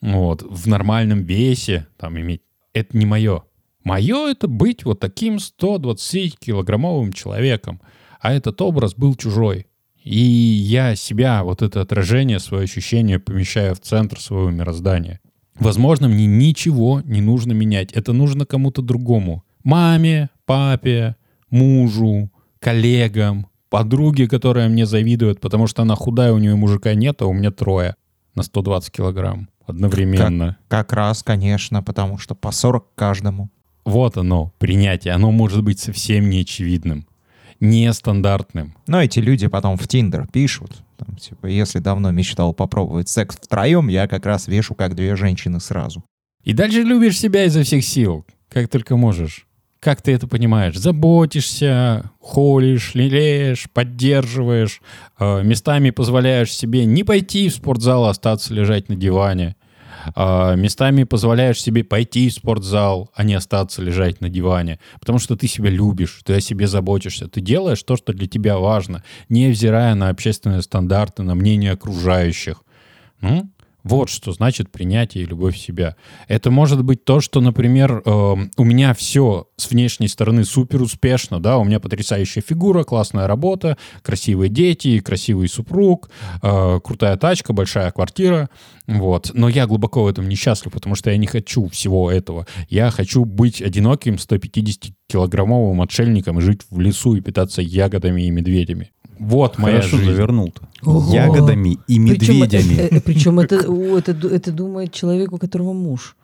вот, 0.00 0.42
в 0.42 0.66
нормальном 0.66 1.22
весе, 1.24 1.86
там 1.96 2.18
иметь, 2.18 2.42
это 2.72 2.96
не 2.96 3.06
мое. 3.06 3.42
Мое 3.84 4.30
это 4.30 4.48
быть 4.48 4.84
вот 4.84 5.00
таким 5.00 5.36
120-килограммовым 5.36 7.12
человеком. 7.12 7.80
А 8.20 8.32
этот 8.32 8.60
образ 8.60 8.94
был 8.94 9.14
чужой. 9.14 9.66
И 10.02 10.18
я 10.18 10.96
себя, 10.96 11.42
вот 11.44 11.62
это 11.62 11.80
отражение, 11.80 12.38
свое 12.38 12.64
ощущение 12.64 13.18
помещаю 13.18 13.74
в 13.74 13.80
центр 13.80 14.20
своего 14.20 14.50
мироздания. 14.50 15.20
Возможно, 15.58 16.08
мне 16.08 16.26
ничего 16.26 17.02
не 17.04 17.20
нужно 17.20 17.52
менять. 17.52 17.92
Это 17.92 18.12
нужно 18.12 18.46
кому-то 18.46 18.82
другому. 18.82 19.44
Маме, 19.62 20.30
папе, 20.46 21.16
мужу, 21.50 22.30
коллегам, 22.60 23.48
подруге, 23.68 24.26
которая 24.26 24.68
мне 24.68 24.86
завидует, 24.86 25.40
потому 25.40 25.66
что 25.66 25.82
она 25.82 25.96
худая, 25.96 26.32
у 26.32 26.38
нее 26.38 26.56
мужика 26.56 26.94
нет, 26.94 27.20
а 27.20 27.26
у 27.26 27.32
меня 27.32 27.50
трое 27.50 27.96
на 28.34 28.42
120 28.42 28.90
килограмм 28.90 29.48
одновременно. 29.70 30.56
Как 30.68 30.92
раз, 30.92 31.22
конечно, 31.22 31.82
потому 31.82 32.18
что 32.18 32.34
по 32.34 32.50
40 32.52 32.86
каждому. 32.94 33.50
Вот 33.84 34.16
оно, 34.16 34.52
принятие. 34.58 35.14
Оно 35.14 35.30
может 35.32 35.62
быть 35.64 35.80
совсем 35.80 36.28
неочевидным, 36.28 37.06
нестандартным. 37.60 38.74
Но 38.86 39.02
эти 39.02 39.18
люди 39.20 39.46
потом 39.46 39.76
в 39.76 39.88
Тиндер 39.88 40.26
пишут, 40.28 40.82
там, 40.98 41.16
типа, 41.16 41.46
если 41.46 41.78
давно 41.78 42.10
мечтал 42.10 42.52
попробовать 42.52 43.08
секс 43.08 43.36
втроем, 43.36 43.88
я 43.88 44.06
как 44.06 44.26
раз 44.26 44.48
вешу 44.48 44.74
как 44.74 44.94
две 44.94 45.16
женщины 45.16 45.60
сразу. 45.60 46.04
И 46.44 46.52
дальше 46.52 46.82
любишь 46.82 47.18
себя 47.18 47.44
изо 47.44 47.62
всех 47.62 47.84
сил, 47.84 48.26
как 48.48 48.68
только 48.68 48.96
можешь. 48.96 49.46
как 49.80 50.02
ты 50.02 50.12
это 50.12 50.26
понимаешь? 50.28 50.76
Заботишься, 50.76 52.10
холишь, 52.20 52.94
лелеешь, 52.94 53.68
поддерживаешь, 53.72 54.82
э, 55.18 55.42
местами 55.42 55.90
позволяешь 55.90 56.52
себе 56.52 56.84
не 56.84 57.02
пойти 57.02 57.48
в 57.48 57.54
спортзал, 57.54 58.04
а 58.04 58.10
остаться 58.10 58.52
лежать 58.52 58.90
на 58.90 58.96
диване. 58.96 59.56
Э, 60.16 60.56
местами 60.56 61.04
позволяешь 61.04 61.60
себе 61.60 61.84
пойти 61.84 62.28
в 62.28 62.32
спортзал, 62.32 63.10
а 63.14 63.24
не 63.24 63.34
остаться 63.34 63.82
лежать 63.82 64.20
на 64.20 64.28
диване. 64.28 64.78
Потому 64.98 65.18
что 65.18 65.36
ты 65.36 65.46
себя 65.46 65.70
любишь, 65.70 66.20
ты 66.24 66.34
о 66.34 66.40
себе 66.40 66.66
заботишься, 66.66 67.28
ты 67.28 67.40
делаешь 67.40 67.82
то, 67.82 67.96
что 67.96 68.12
для 68.12 68.26
тебя 68.26 68.58
важно, 68.58 69.02
невзирая 69.28 69.94
на 69.94 70.08
общественные 70.08 70.62
стандарты, 70.62 71.22
на 71.22 71.34
мнение 71.34 71.72
окружающих. 71.72 72.62
Ну, 73.20 73.50
вот 73.82 74.08
что 74.08 74.32
значит 74.32 74.70
принятие 74.70 75.24
и 75.24 75.26
любовь 75.26 75.56
себя. 75.56 75.96
Это 76.28 76.50
может 76.50 76.84
быть 76.84 77.04
то, 77.04 77.20
что, 77.20 77.40
например, 77.40 78.02
э, 78.04 78.36
у 78.56 78.64
меня 78.64 78.94
все 78.94 79.48
с 79.56 79.70
внешней 79.70 80.08
стороны 80.08 80.44
супер 80.44 80.82
успешно, 80.82 81.40
да, 81.40 81.58
у 81.58 81.64
меня 81.64 81.80
потрясающая 81.80 82.42
фигура, 82.46 82.84
классная 82.84 83.26
работа, 83.26 83.76
красивые 84.02 84.48
дети, 84.48 85.00
красивый 85.00 85.48
супруг, 85.48 86.10
э, 86.42 86.80
крутая 86.82 87.16
тачка, 87.16 87.52
большая 87.52 87.90
квартира, 87.90 88.48
вот. 88.86 89.30
Но 89.34 89.48
я 89.48 89.66
глубоко 89.66 90.04
в 90.04 90.08
этом 90.08 90.28
несчастлив, 90.28 90.72
потому 90.72 90.94
что 90.94 91.10
я 91.10 91.16
не 91.16 91.26
хочу 91.26 91.68
всего 91.68 92.10
этого. 92.10 92.46
Я 92.68 92.90
хочу 92.90 93.24
быть 93.24 93.62
одиноким 93.62 94.14
150-килограммовым 94.14 95.82
отшельником 95.82 96.38
и 96.38 96.42
жить 96.42 96.62
в 96.70 96.80
лесу 96.80 97.14
и 97.14 97.20
питаться 97.20 97.62
ягодами 97.62 98.22
и 98.22 98.30
медведями. 98.30 98.90
Вот 99.20 99.58
моя 99.58 99.76
Хорошо 99.76 99.98
жизнь. 99.98 100.10
завернул-то. 100.12 100.62
Ого. 100.82 101.14
Ягодами 101.14 101.78
и 101.86 101.98
медведями. 101.98 102.98
Причем 103.04 103.38
это, 103.38 103.56
это, 103.56 104.14
ду- 104.14 104.28
это 104.28 104.50
думает 104.50 104.92
человек, 104.94 105.30
у 105.32 105.38
которого 105.38 105.72
муж. 105.74 106.16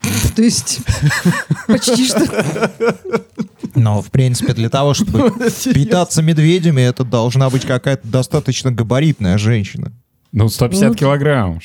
То 0.34 0.42
есть 0.42 0.80
почти 1.66 2.06
что... 2.06 2.70
Но, 3.74 4.00
в 4.00 4.10
принципе, 4.10 4.54
для 4.54 4.70
того, 4.70 4.94
чтобы 4.94 5.30
питаться 5.74 6.22
медведями, 6.22 6.80
это 6.80 7.04
должна 7.04 7.50
быть 7.50 7.64
какая-то 7.66 8.08
достаточно 8.08 8.72
габаритная 8.72 9.36
женщина. 9.38 9.92
Ну, 10.32 10.48
150 10.48 10.88
Ну, 10.88 10.94
килограмм. 10.94 11.60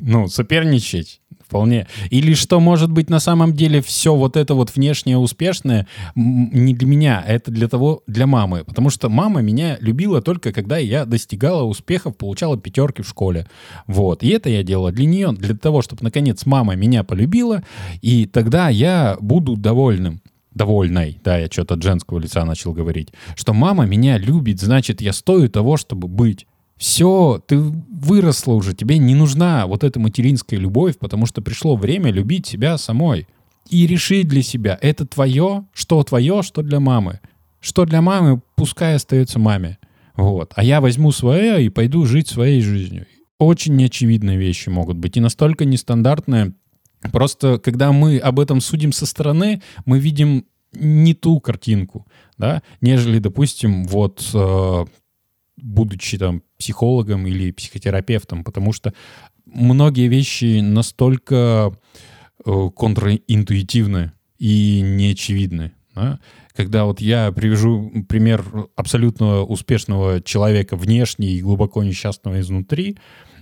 Ну, 0.00 0.28
соперничать 0.28 1.20
вполне. 1.46 1.86
Или 2.10 2.34
что 2.34 2.60
может 2.60 2.90
быть 2.90 3.08
на 3.10 3.20
самом 3.20 3.54
деле 3.54 3.80
все 3.80 4.14
вот 4.14 4.36
это 4.36 4.54
вот 4.54 4.74
внешнее 4.74 5.18
успешное 5.18 5.86
не 6.14 6.74
для 6.74 6.86
меня, 6.86 7.24
а 7.26 7.32
это 7.32 7.50
для 7.50 7.68
того, 7.68 8.02
для 8.06 8.26
мамы. 8.26 8.64
Потому 8.64 8.90
что 8.90 9.08
мама 9.08 9.42
меня 9.42 9.76
любила 9.80 10.20
только 10.20 10.52
когда 10.52 10.78
я 10.78 11.04
достигала 11.04 11.62
успехов, 11.62 12.16
получала 12.16 12.56
пятерки 12.58 13.02
в 13.02 13.08
школе. 13.08 13.46
Вот. 13.86 14.22
И 14.22 14.28
это 14.28 14.48
я 14.48 14.62
делала 14.62 14.92
для 14.92 15.06
нее, 15.06 15.32
для 15.32 15.56
того, 15.56 15.82
чтобы 15.82 16.02
наконец 16.02 16.46
мама 16.46 16.74
меня 16.74 17.04
полюбила, 17.04 17.62
и 18.02 18.26
тогда 18.26 18.68
я 18.68 19.16
буду 19.20 19.56
довольным 19.56 20.20
довольной, 20.56 21.20
да, 21.22 21.36
я 21.36 21.48
что-то 21.48 21.74
от 21.74 21.82
женского 21.82 22.18
лица 22.18 22.44
начал 22.46 22.72
говорить, 22.72 23.12
что 23.36 23.52
мама 23.52 23.84
меня 23.84 24.16
любит, 24.16 24.58
значит, 24.58 25.02
я 25.02 25.12
стою 25.12 25.50
того, 25.50 25.76
чтобы 25.76 26.08
быть. 26.08 26.46
Все, 26.76 27.42
ты 27.46 27.58
выросла 27.58 28.52
уже, 28.52 28.74
тебе 28.74 28.98
не 28.98 29.14
нужна 29.14 29.66
вот 29.66 29.82
эта 29.82 29.98
материнская 29.98 30.58
любовь, 30.58 30.98
потому 30.98 31.26
что 31.26 31.40
пришло 31.40 31.76
время 31.76 32.10
любить 32.10 32.46
себя 32.46 32.76
самой. 32.76 33.26
И 33.68 33.86
решить 33.86 34.28
для 34.28 34.42
себя, 34.42 34.78
это 34.80 35.06
твое, 35.06 35.64
что 35.72 36.02
твое, 36.04 36.42
что 36.42 36.62
для 36.62 36.78
мамы. 36.78 37.20
Что 37.60 37.84
для 37.84 38.00
мамы, 38.00 38.40
пускай 38.54 38.94
остается 38.94 39.38
маме. 39.38 39.78
Вот. 40.14 40.52
А 40.54 40.62
я 40.62 40.80
возьму 40.80 41.10
свое 41.10 41.64
и 41.64 41.68
пойду 41.68 42.06
жить 42.06 42.28
своей 42.28 42.60
жизнью. 42.60 43.06
Очень 43.38 43.76
неочевидные 43.76 44.38
вещи 44.38 44.68
могут 44.68 44.98
быть. 44.98 45.16
И 45.16 45.20
настолько 45.20 45.64
нестандартные. 45.64 46.54
Просто 47.12 47.58
когда 47.58 47.90
мы 47.92 48.18
об 48.18 48.38
этом 48.38 48.60
судим 48.60 48.92
со 48.92 49.04
стороны, 49.04 49.62
мы 49.84 49.98
видим 49.98 50.46
не 50.72 51.14
ту 51.14 51.40
картинку, 51.40 52.06
да, 52.38 52.62
нежели, 52.80 53.18
допустим, 53.18 53.84
вот 53.84 54.28
э, 54.34 54.84
будучи 55.56 56.18
там 56.18 56.42
психологом 56.58 57.26
или 57.26 57.50
психотерапевтом, 57.50 58.44
потому 58.44 58.72
что 58.72 58.92
многие 59.46 60.08
вещи 60.08 60.60
настолько 60.60 61.72
э, 62.44 62.70
контринтуитивны 62.76 64.12
и 64.38 64.80
неочевидны. 64.82 65.72
да. 65.94 66.20
Когда 66.54 66.84
вот 66.84 67.00
я 67.00 67.32
привяжу 67.32 67.92
пример 68.08 68.42
абсолютно 68.76 69.42
успешного 69.42 70.22
человека 70.22 70.76
внешне 70.76 71.28
и 71.28 71.42
глубоко 71.42 71.82
несчастного 71.82 72.40
изнутри, 72.40 72.96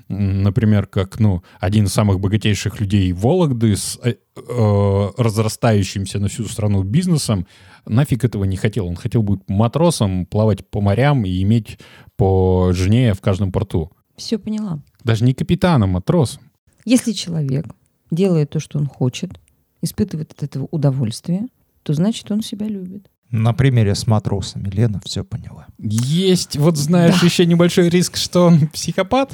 например, 0.09 0.87
как 0.87 1.19
ну, 1.21 1.43
один 1.61 1.85
из 1.85 1.93
самых 1.93 2.21
богатейших 2.21 2.81
людей 2.81 3.13
Вологды 3.13 3.77
с 3.77 3.99
э, 4.03 4.15
э, 4.37 5.11
разрастающимся 5.17 6.19
на 6.19 6.29
всю 6.29 6.45
страну 6.45 6.83
бизнесом, 6.83 7.47
нафиг 7.87 8.25
этого 8.25 8.45
не 8.45 8.57
хотел. 8.57 8.87
Он 8.87 8.97
хотел 8.97 9.23
быть 9.23 9.41
матросом, 9.49 10.27
плавать 10.27 10.69
по 10.69 10.81
морям 10.81 11.25
и 11.25 11.43
иметь 11.43 11.79
по 12.17 12.73
жене 12.73 13.15
в 13.15 13.21
каждом 13.21 13.53
порту. 13.53 13.91
Все 14.17 14.39
поняла. 14.39 14.81
Даже 15.03 15.25
не 15.25 15.35
капитаном, 15.35 15.91
матросом. 15.91 16.43
Если 16.85 17.13
человек 17.13 17.67
делает 18.11 18.51
то, 18.51 18.61
что 18.61 18.79
он 18.79 18.87
хочет, 18.87 19.41
испытывает 19.83 20.33
от 20.33 20.43
этого 20.43 20.69
удовольствие, 20.71 21.47
то 21.83 21.95
значит, 21.95 22.31
он 22.31 22.43
себя 22.43 22.67
любит. 22.67 23.11
На 23.31 23.53
примере 23.53 23.95
с 23.95 24.07
матросами 24.07 24.69
Лена 24.69 25.01
все 25.05 25.25
поняла. 25.25 25.67
Есть, 25.79 26.57
вот 26.57 26.77
знаешь, 26.77 27.23
еще 27.23 27.47
небольшой 27.47 27.89
риск, 27.89 28.17
что 28.17 28.47
он 28.47 28.69
психопат. 28.69 29.33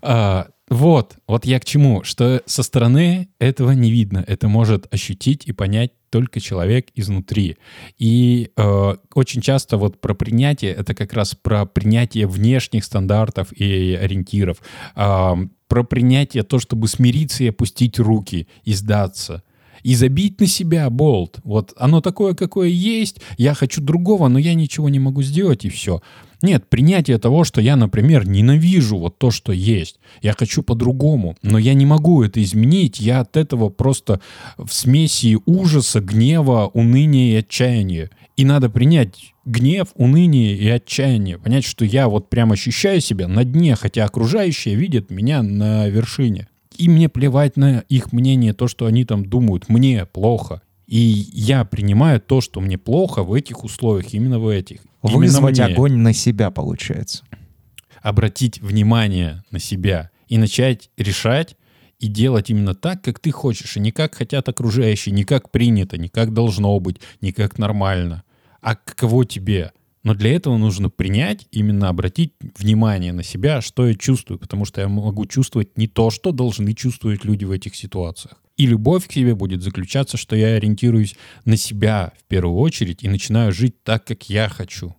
Вот, 0.68 1.16
вот 1.28 1.44
я 1.44 1.60
к 1.60 1.64
чему, 1.64 2.04
что 2.04 2.42
со 2.46 2.62
стороны 2.62 3.28
этого 3.38 3.72
не 3.72 3.90
видно. 3.90 4.24
Это 4.26 4.48
может 4.48 4.92
ощутить 4.92 5.46
и 5.46 5.52
понять 5.52 5.92
только 6.08 6.40
человек 6.40 6.88
изнутри. 6.94 7.58
И 7.98 8.50
э, 8.56 8.94
очень 9.14 9.42
часто 9.42 9.76
вот 9.76 10.00
про 10.00 10.14
принятие, 10.14 10.72
это 10.72 10.94
как 10.94 11.12
раз 11.12 11.34
про 11.34 11.66
принятие 11.66 12.26
внешних 12.26 12.84
стандартов 12.84 13.52
и 13.52 13.94
ориентиров. 13.94 14.58
А, 14.94 15.36
про 15.68 15.82
принятие 15.82 16.44
то, 16.44 16.58
чтобы 16.58 16.88
смириться 16.88 17.44
и 17.44 17.48
опустить 17.48 17.98
руки, 17.98 18.48
и 18.64 18.72
сдаться 18.72 19.42
и 19.84 19.94
забить 19.94 20.40
на 20.40 20.46
себя 20.46 20.88
болт. 20.90 21.38
Вот 21.44 21.74
оно 21.76 22.00
такое, 22.00 22.34
какое 22.34 22.68
есть, 22.68 23.20
я 23.36 23.54
хочу 23.54 23.82
другого, 23.82 24.28
но 24.28 24.38
я 24.38 24.54
ничего 24.54 24.88
не 24.88 24.98
могу 24.98 25.22
сделать, 25.22 25.64
и 25.66 25.68
все. 25.68 26.00
Нет, 26.44 26.68
принятие 26.68 27.16
того, 27.16 27.44
что 27.44 27.62
я, 27.62 27.74
например, 27.74 28.28
ненавижу 28.28 28.98
вот 28.98 29.16
то, 29.16 29.30
что 29.30 29.50
есть. 29.50 29.98
Я 30.20 30.34
хочу 30.34 30.62
по-другому, 30.62 31.38
но 31.40 31.56
я 31.56 31.72
не 31.72 31.86
могу 31.86 32.22
это 32.22 32.42
изменить. 32.42 33.00
Я 33.00 33.20
от 33.20 33.38
этого 33.38 33.70
просто 33.70 34.20
в 34.58 34.70
смеси 34.70 35.38
ужаса, 35.46 36.02
гнева, 36.02 36.70
уныния 36.74 37.32
и 37.32 37.36
отчаяния. 37.36 38.10
И 38.36 38.44
надо 38.44 38.68
принять 38.68 39.32
гнев, 39.46 39.88
уныние 39.94 40.54
и 40.54 40.68
отчаяние. 40.68 41.38
Понять, 41.38 41.64
что 41.64 41.86
я 41.86 42.10
вот 42.10 42.28
прям 42.28 42.52
ощущаю 42.52 43.00
себя 43.00 43.26
на 43.26 43.44
дне, 43.44 43.74
хотя 43.74 44.04
окружающие 44.04 44.74
видят 44.74 45.10
меня 45.10 45.42
на 45.42 45.88
вершине. 45.88 46.48
И 46.76 46.90
мне 46.90 47.08
плевать 47.08 47.56
на 47.56 47.84
их 47.88 48.12
мнение, 48.12 48.52
то, 48.52 48.68
что 48.68 48.84
они 48.84 49.06
там 49.06 49.24
думают. 49.24 49.70
Мне 49.70 50.04
плохо. 50.04 50.60
И 50.86 50.98
я 50.98 51.64
принимаю 51.64 52.20
то, 52.20 52.40
что 52.40 52.60
мне 52.60 52.76
плохо 52.78 53.22
в 53.22 53.32
этих 53.32 53.64
условиях, 53.64 54.12
именно 54.12 54.38
в 54.38 54.48
этих. 54.48 54.80
Именно 55.02 55.18
Вызвать 55.18 55.58
мне. 55.58 55.66
огонь 55.66 55.96
на 55.96 56.12
себя, 56.12 56.50
получается. 56.50 57.24
Обратить 58.02 58.60
внимание 58.60 59.42
на 59.50 59.58
себя 59.58 60.10
и 60.28 60.38
начать 60.38 60.90
решать 60.96 61.56
и 62.00 62.06
делать 62.08 62.50
именно 62.50 62.74
так, 62.74 63.02
как 63.02 63.18
ты 63.18 63.30
хочешь, 63.30 63.76
и 63.76 63.80
не 63.80 63.92
как 63.92 64.14
хотят 64.14 64.48
окружающие, 64.48 65.14
не 65.14 65.24
как 65.24 65.50
принято, 65.50 65.96
не 65.96 66.08
как 66.08 66.34
должно 66.34 66.78
быть, 66.80 67.00
не 67.20 67.32
как 67.32 67.58
нормально, 67.58 68.24
а 68.60 68.74
каково 68.76 69.24
тебе. 69.24 69.72
Но 70.04 70.14
для 70.14 70.36
этого 70.36 70.58
нужно 70.58 70.90
принять, 70.90 71.48
именно 71.50 71.88
обратить 71.88 72.34
внимание 72.58 73.12
на 73.12 73.22
себя, 73.22 73.60
что 73.62 73.88
я 73.88 73.94
чувствую, 73.94 74.38
потому 74.38 74.66
что 74.66 74.82
я 74.82 74.88
могу 74.88 75.24
чувствовать 75.26 75.76
не 75.78 75.88
то, 75.88 76.10
что 76.10 76.30
должны 76.30 76.74
чувствовать 76.74 77.24
люди 77.24 77.44
в 77.44 77.50
этих 77.50 77.74
ситуациях. 77.74 78.36
И 78.56 78.66
любовь 78.66 79.08
к 79.08 79.12
себе 79.12 79.34
будет 79.34 79.62
заключаться, 79.62 80.16
что 80.16 80.36
я 80.36 80.54
ориентируюсь 80.54 81.16
на 81.46 81.56
себя 81.56 82.12
в 82.20 82.24
первую 82.24 82.58
очередь 82.58 83.02
и 83.02 83.08
начинаю 83.08 83.50
жить 83.50 83.82
так, 83.82 84.04
как 84.04 84.28
я 84.28 84.48
хочу. 84.48 84.94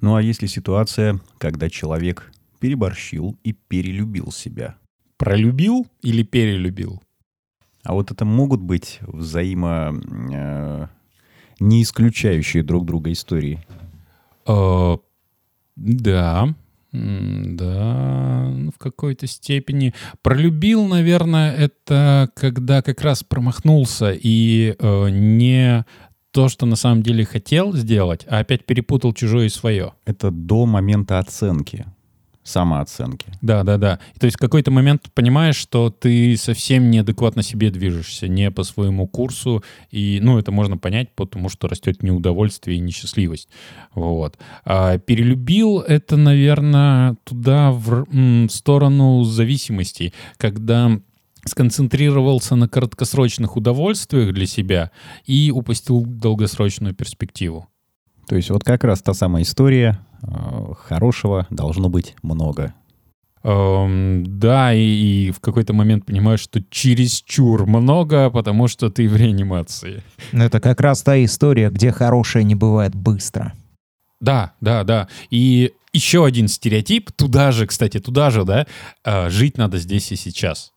Ну 0.00 0.16
а 0.16 0.22
если 0.22 0.46
ситуация, 0.46 1.20
когда 1.38 1.68
человек 1.70 2.32
переборщил 2.58 3.38
и 3.44 3.52
перелюбил 3.52 4.32
себя? 4.32 4.76
Пролюбил 5.18 5.86
или 6.00 6.22
перелюбил? 6.22 7.02
А 7.84 7.92
вот 7.92 8.10
это 8.10 8.24
могут 8.24 8.60
быть 8.60 8.98
взаимо... 9.02 10.00
э, 10.32 10.86
не 11.60 11.82
исключающие 11.82 12.62
друг 12.62 12.86
друга 12.86 13.12
истории. 13.12 13.64
Э, 14.46 14.96
Да, 15.76 16.54
да, 16.92 18.50
ну, 18.54 18.70
в 18.70 18.78
какой-то 18.78 19.26
степени. 19.26 19.94
Пролюбил, 20.20 20.86
наверное, 20.86 21.50
это 21.54 22.30
когда 22.34 22.82
как 22.82 23.00
раз 23.00 23.24
промахнулся 23.24 24.12
и 24.12 24.76
э, 24.78 25.08
не 25.08 25.86
то, 26.32 26.48
что 26.48 26.66
на 26.66 26.76
самом 26.76 27.02
деле 27.02 27.24
хотел 27.24 27.72
сделать, 27.74 28.26
а 28.28 28.40
опять 28.40 28.66
перепутал 28.66 29.14
чужое 29.14 29.46
и 29.46 29.50
свое. 29.50 29.94
Это 30.04 30.30
до 30.30 30.66
момента 30.66 31.18
оценки. 31.18 31.86
Самооценки. 32.42 33.26
Да, 33.40 33.62
да, 33.62 33.78
да. 33.78 33.98
То 34.18 34.26
есть 34.26 34.36
в 34.36 34.40
какой-то 34.40 34.70
момент 34.70 35.10
понимаешь, 35.14 35.56
что 35.56 35.90
ты 35.90 36.36
совсем 36.36 36.90
неадекватно 36.90 37.42
себе 37.42 37.70
движешься, 37.70 38.28
не 38.28 38.50
по 38.50 38.64
своему 38.64 39.06
курсу, 39.06 39.62
и, 39.90 40.18
ну, 40.22 40.38
это 40.38 40.50
можно 40.50 40.76
понять, 40.76 41.14
потому 41.14 41.48
что 41.48 41.68
растет 41.68 42.02
неудовольствие 42.02 42.78
и 42.78 42.80
несчастливость. 42.80 43.48
Вот. 43.94 44.38
А 44.64 44.98
перелюбил 44.98 45.80
это, 45.80 46.16
наверное, 46.16 47.16
туда, 47.24 47.70
в, 47.70 48.06
в 48.10 48.48
сторону 48.48 49.22
зависимостей, 49.24 50.12
когда 50.36 50.98
сконцентрировался 51.44 52.56
на 52.56 52.68
краткосрочных 52.68 53.56
удовольствиях 53.56 54.32
для 54.32 54.46
себя 54.46 54.90
и 55.26 55.50
упустил 55.52 56.04
долгосрочную 56.04 56.94
перспективу. 56.94 57.68
То 58.28 58.36
есть 58.36 58.50
вот 58.50 58.62
как 58.64 58.84
раз 58.84 59.02
та 59.02 59.14
самая 59.14 59.42
история, 59.42 59.98
э, 60.22 60.51
хорошего 60.74 61.46
должно 61.50 61.88
быть 61.88 62.14
много. 62.22 62.74
Эм, 63.44 64.24
да, 64.38 64.72
и, 64.72 64.80
и 64.80 65.30
в 65.32 65.40
какой-то 65.40 65.72
момент 65.72 66.06
понимаешь, 66.06 66.40
что 66.40 66.62
чересчур 66.70 67.66
много, 67.66 68.30
потому 68.30 68.68
что 68.68 68.88
ты 68.88 69.08
в 69.08 69.16
реанимации. 69.16 70.02
Ну, 70.30 70.44
Это 70.44 70.60
как 70.60 70.80
раз 70.80 71.02
та 71.02 71.22
история, 71.24 71.70
где 71.70 71.90
хорошее 71.90 72.44
не 72.44 72.54
бывает 72.54 72.94
быстро. 72.94 73.52
Да, 74.20 74.52
да, 74.60 74.84
да. 74.84 75.08
И 75.30 75.72
еще 75.92 76.24
один 76.24 76.46
стереотип, 76.46 77.10
туда 77.10 77.50
же, 77.50 77.66
кстати, 77.66 77.98
туда 77.98 78.30
же, 78.30 78.44
да, 78.44 78.66
э, 79.04 79.28
жить 79.28 79.58
надо 79.58 79.78
здесь 79.78 80.12
и 80.12 80.16
сейчас. 80.16 80.72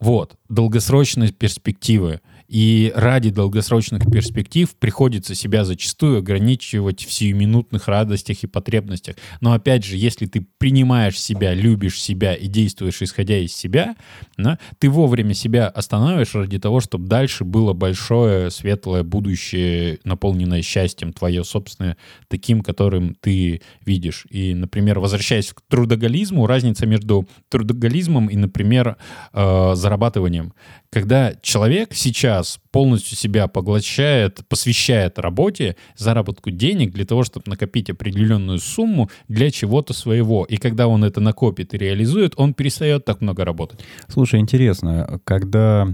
Вот, 0.00 0.34
долгосрочные 0.48 1.30
перспективы. 1.30 2.20
И 2.50 2.92
ради 2.96 3.30
долгосрочных 3.30 4.10
перспектив 4.10 4.74
приходится 4.74 5.36
себя 5.36 5.64
зачастую 5.64 6.18
ограничивать 6.18 7.04
в 7.04 7.12
сиюминутных 7.12 7.86
радостях 7.86 8.42
и 8.42 8.48
потребностях. 8.48 9.14
Но 9.40 9.52
опять 9.52 9.84
же, 9.84 9.96
если 9.96 10.26
ты 10.26 10.44
принимаешь 10.58 11.18
себя, 11.20 11.54
любишь 11.54 12.02
себя 12.02 12.34
и 12.34 12.48
действуешь 12.48 13.02
исходя 13.02 13.38
из 13.38 13.54
себя, 13.54 13.94
да, 14.36 14.58
ты 14.80 14.90
вовремя 14.90 15.32
себя 15.32 15.68
останавливаешь 15.68 16.34
ради 16.34 16.58
того, 16.58 16.80
чтобы 16.80 17.06
дальше 17.06 17.44
было 17.44 17.72
большое, 17.72 18.50
светлое 18.50 19.04
будущее, 19.04 20.00
наполненное 20.02 20.62
счастьем, 20.62 21.12
твое 21.12 21.44
собственное, 21.44 21.96
таким, 22.26 22.62
которым 22.62 23.14
ты 23.20 23.62
видишь. 23.86 24.26
И, 24.28 24.54
например, 24.54 24.98
возвращаясь 24.98 25.52
к 25.52 25.60
трудоголизму, 25.68 26.48
разница 26.48 26.84
между 26.84 27.28
трудоголизмом 27.48 28.26
и, 28.26 28.34
например, 28.34 28.96
э, 29.32 29.72
зарабатыванием. 29.76 30.52
Когда 30.92 31.34
человек 31.40 31.94
сейчас 31.94 32.58
полностью 32.72 33.16
себя 33.16 33.46
поглощает, 33.46 34.40
посвящает 34.48 35.20
работе, 35.20 35.76
заработку 35.96 36.50
денег 36.50 36.92
для 36.92 37.04
того, 37.04 37.22
чтобы 37.22 37.44
накопить 37.48 37.90
определенную 37.90 38.58
сумму 38.58 39.08
для 39.28 39.52
чего-то 39.52 39.92
своего. 39.92 40.44
И 40.44 40.56
когда 40.56 40.88
он 40.88 41.04
это 41.04 41.20
накопит 41.20 41.74
и 41.74 41.78
реализует, 41.78 42.34
он 42.36 42.54
перестает 42.54 43.04
так 43.04 43.20
много 43.20 43.44
работать. 43.44 43.80
Слушай, 44.08 44.40
интересно, 44.40 45.20
когда 45.22 45.88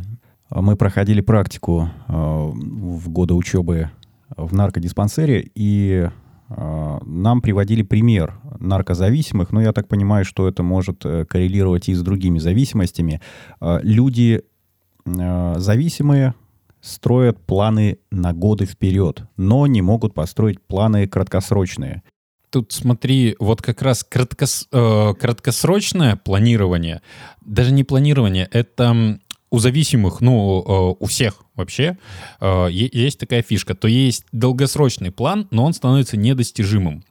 мы 0.51 0.77
проходили 0.77 1.21
практику 1.21 1.91
э, 2.09 2.13
в 2.13 3.09
годы 3.11 3.35
учебы 3.35 3.91
в 4.35 4.55
наркодиспансере, 4.55 5.51
и 5.55 6.09
э, 6.49 6.99
нам 7.05 7.43
приводили 7.43 7.83
пример 7.83 8.39
наркозависимых, 8.61 9.53
но 9.53 9.61
я 9.61 9.73
так 9.73 9.89
понимаю, 9.89 10.25
что 10.25 10.49
это 10.49 10.63
может 10.63 11.05
э, 11.05 11.27
коррелировать 11.27 11.89
и 11.91 11.95
с 11.95 12.01
другими 12.01 12.39
зависимостями. 12.39 13.21
Люди 13.61 14.43
зависимые 15.07 16.35
строят 16.81 17.45
планы 17.45 17.99
на 18.11 18.33
годы 18.33 18.67
вперед, 18.67 19.23
но 19.37 19.67
не 19.67 19.83
могут 19.83 20.15
построить 20.15 20.61
планы 20.61 21.07
краткосрочные. 21.07 22.03
Тут 22.51 22.73
смотри, 22.73 23.37
вот 23.41 23.61
как 23.61 23.83
раз 23.83 24.07
краткос- 24.09 24.67
э, 24.73 25.15
краткосрочное 25.15 26.17
планирование, 26.17 27.03
даже 27.45 27.73
не 27.73 27.83
планирование, 27.83 28.49
это 28.53 29.19
у 29.51 29.59
зависимых, 29.59 30.21
ну, 30.21 30.63
э, 30.63 30.97
у 30.99 31.07
всех 31.07 31.45
вообще, 31.55 31.99
э, 32.41 32.69
есть 32.71 33.19
такая 33.19 33.43
фишка, 33.43 33.75
то 33.75 33.89
есть 33.89 34.25
долгосрочный 34.33 35.11
план, 35.11 35.49
но 35.51 35.65
он 35.65 35.73
становится 35.73 36.17
недостижимым. 36.17 37.05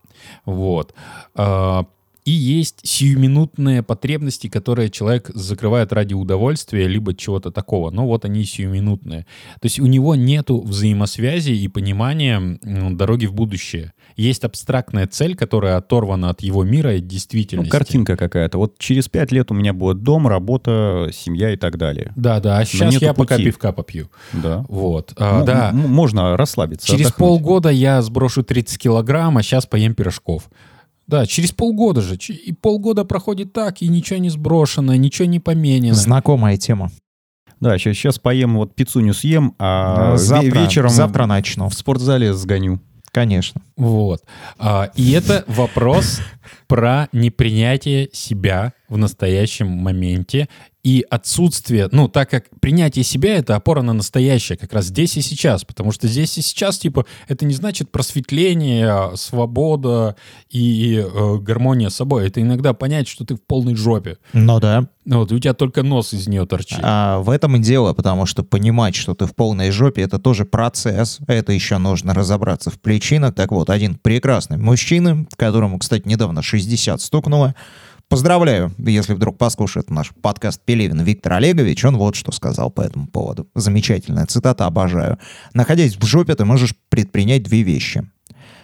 Вот. 0.45 0.93
Э, 1.35 1.83
И 2.25 2.31
есть 2.31 2.79
сиюминутные 2.83 3.83
потребности, 3.83 4.47
которые 4.49 4.89
человек 4.89 5.29
закрывает 5.35 5.93
ради 5.93 6.15
удовольствия, 6.15 6.87
либо 6.87 7.13
чего-то 7.13 7.51
такого. 7.51 7.91
Но 7.91 8.07
вот 8.07 8.25
они 8.25 8.43
сиюминутные. 8.45 9.27
То 9.61 9.65
есть 9.65 9.79
у 9.79 9.85
него 9.85 10.15
нету 10.15 10.59
взаимосвязи 10.61 11.51
и 11.51 11.67
понимания 11.67 12.57
дороги 12.63 13.27
в 13.27 13.33
будущее. 13.33 13.93
Есть 14.15 14.43
абстрактная 14.43 15.05
цель, 15.07 15.35
которая 15.35 15.77
оторвана 15.77 16.29
от 16.31 16.41
его 16.41 16.63
мира 16.63 16.95
и 16.95 17.01
Ну, 17.01 17.07
действительности. 17.07 17.69
картинка 17.69 18.17
какая-то. 18.17 18.57
Вот 18.57 18.79
через 18.79 19.07
пять 19.07 19.31
лет 19.31 19.51
у 19.51 19.53
меня 19.53 19.73
будет 19.73 20.01
дом, 20.01 20.27
работа, 20.27 21.11
семья 21.13 21.51
и 21.53 21.57
так 21.57 21.77
далее. 21.77 22.11
Да, 22.15 22.39
да. 22.39 22.57
А 22.57 22.65
сейчас 22.65 22.95
я 23.01 23.13
пока 23.13 23.35
пути. 23.35 23.45
пивка 23.45 23.71
попью. 23.71 24.09
Да. 24.33 24.65
Вот. 24.67 25.13
А, 25.17 25.39
Ну, 25.39 25.45
да. 25.45 25.71
можно 25.73 26.35
расслабиться. 26.37 26.87
Через 26.87 27.07
отдохнуть. 27.07 27.17
полгода 27.29 27.69
я 27.69 28.01
сброшу 28.01 28.41
30 28.41 28.79
килограмм, 28.79 29.37
а 29.37 29.43
сейчас 29.43 29.67
поем 29.67 29.93
пирожков. 29.93 30.49
Да, 31.07 31.25
через 31.25 31.51
полгода 31.51 32.01
же. 32.01 32.15
И 32.15 32.51
полгода 32.53 33.05
проходит 33.05 33.53
так, 33.53 33.81
и 33.81 33.87
ничего 33.87 34.19
не 34.19 34.29
сброшено, 34.29 34.95
ничего 34.95 35.27
не 35.27 35.39
поменено. 35.39 35.93
Знакомая 35.95 36.57
тема. 36.57 36.91
Да, 37.59 37.77
сейчас, 37.77 37.95
сейчас 37.95 38.19
поем, 38.19 38.55
вот 38.57 38.75
пиццуню 38.75 39.13
съем, 39.13 39.55
а 39.59 40.13
ве- 40.13 40.17
завтра, 40.17 40.59
вечером 40.59 40.89
завтра 40.89 41.25
начну. 41.25 41.69
в 41.69 41.73
спортзале 41.73 42.33
сгоню. 42.33 42.81
Конечно. 43.11 43.61
Вот. 43.77 44.23
А, 44.59 44.91
и 44.95 45.11
это 45.13 45.45
вопрос 45.47 46.19
про 46.67 47.07
непринятие 47.13 48.09
себя 48.11 48.73
в 48.89 48.97
настоящем 48.97 49.67
моменте 49.69 50.49
и 50.85 51.03
отсутствие, 51.09 51.89
ну, 51.91 52.07
так 52.07 52.29
как 52.29 52.45
принятие 52.59 53.03
себя— 53.03 53.35
это 53.37 53.55
опора 53.55 53.81
на 53.81 53.91
настоящее, 53.91 54.55
как 54.55 54.71
раз 54.71 54.85
здесь 54.85 55.17
и 55.17 55.21
сейчас, 55.21 55.65
потому 55.65 55.91
что 55.91 56.07
здесь 56.07 56.37
и 56.37 56.43
сейчас, 56.43 56.77
типа, 56.77 57.07
это 57.27 57.43
не 57.43 57.55
значит 57.55 57.89
просветление, 57.89 58.87
а 58.87 59.13
свобода 59.15 60.15
и 60.51 61.03
э, 61.03 61.37
гармония 61.39 61.89
с 61.89 61.95
собой. 61.95 62.27
Это 62.27 62.39
иногда 62.39 62.73
понять, 62.73 63.07
что 63.07 63.25
ты 63.25 63.33
в 63.33 63.41
полной 63.41 63.75
жопе. 63.75 64.19
Ну 64.33 64.59
да. 64.59 64.87
Ну, 65.05 65.19
Вот, 65.19 65.31
и 65.31 65.35
у 65.35 65.39
тебя 65.39 65.55
только 65.55 65.81
нос 65.81 66.13
из 66.13 66.27
нее 66.27 66.45
торчит. 66.45 66.77
А 66.83 67.17
в 67.17 67.31
этом 67.31 67.55
и 67.55 67.59
дело, 67.59 67.93
потому 67.93 68.27
что 68.27 68.43
понимать, 68.43 68.93
что 68.93 69.15
ты 69.15 69.25
в 69.25 69.33
полной 69.33 69.71
жопе, 69.71 70.03
это 70.03 70.19
тоже 70.19 70.45
процесс. 70.45 71.17
Это 71.25 71.51
еще 71.51 71.79
нужно 71.79 72.13
разобраться 72.13 72.69
в 72.69 72.79
причинах. 72.79 73.33
Так 73.33 73.51
вот, 73.51 73.71
один 73.71 73.95
прекрасный 73.95 74.57
мужчина, 74.57 75.25
которому, 75.35 75.79
кстати, 75.79 76.07
недавно 76.07 76.43
60 76.43 77.01
стукнуло, 77.01 77.55
Поздравляю, 78.07 78.71
если 78.77 79.13
вдруг 79.13 79.37
послушает 79.37 79.89
наш 79.89 80.11
подкаст 80.21 80.61
Пелевин 80.63 81.01
Виктор 81.01 81.33
Олегович, 81.33 81.85
он 81.85 81.97
вот 81.97 82.15
что 82.15 82.31
сказал 82.31 82.69
по 82.69 82.81
этому 82.81 83.07
поводу. 83.07 83.47
Замечательная 83.55 84.25
цитата, 84.27 84.65
обожаю. 84.65 85.17
Находясь 85.53 85.95
в 85.97 86.05
жопе, 86.05 86.35
ты 86.35 86.45
можешь 86.45 86.75
предпринять 86.89 87.43
две 87.43 87.63
вещи. 87.63 88.07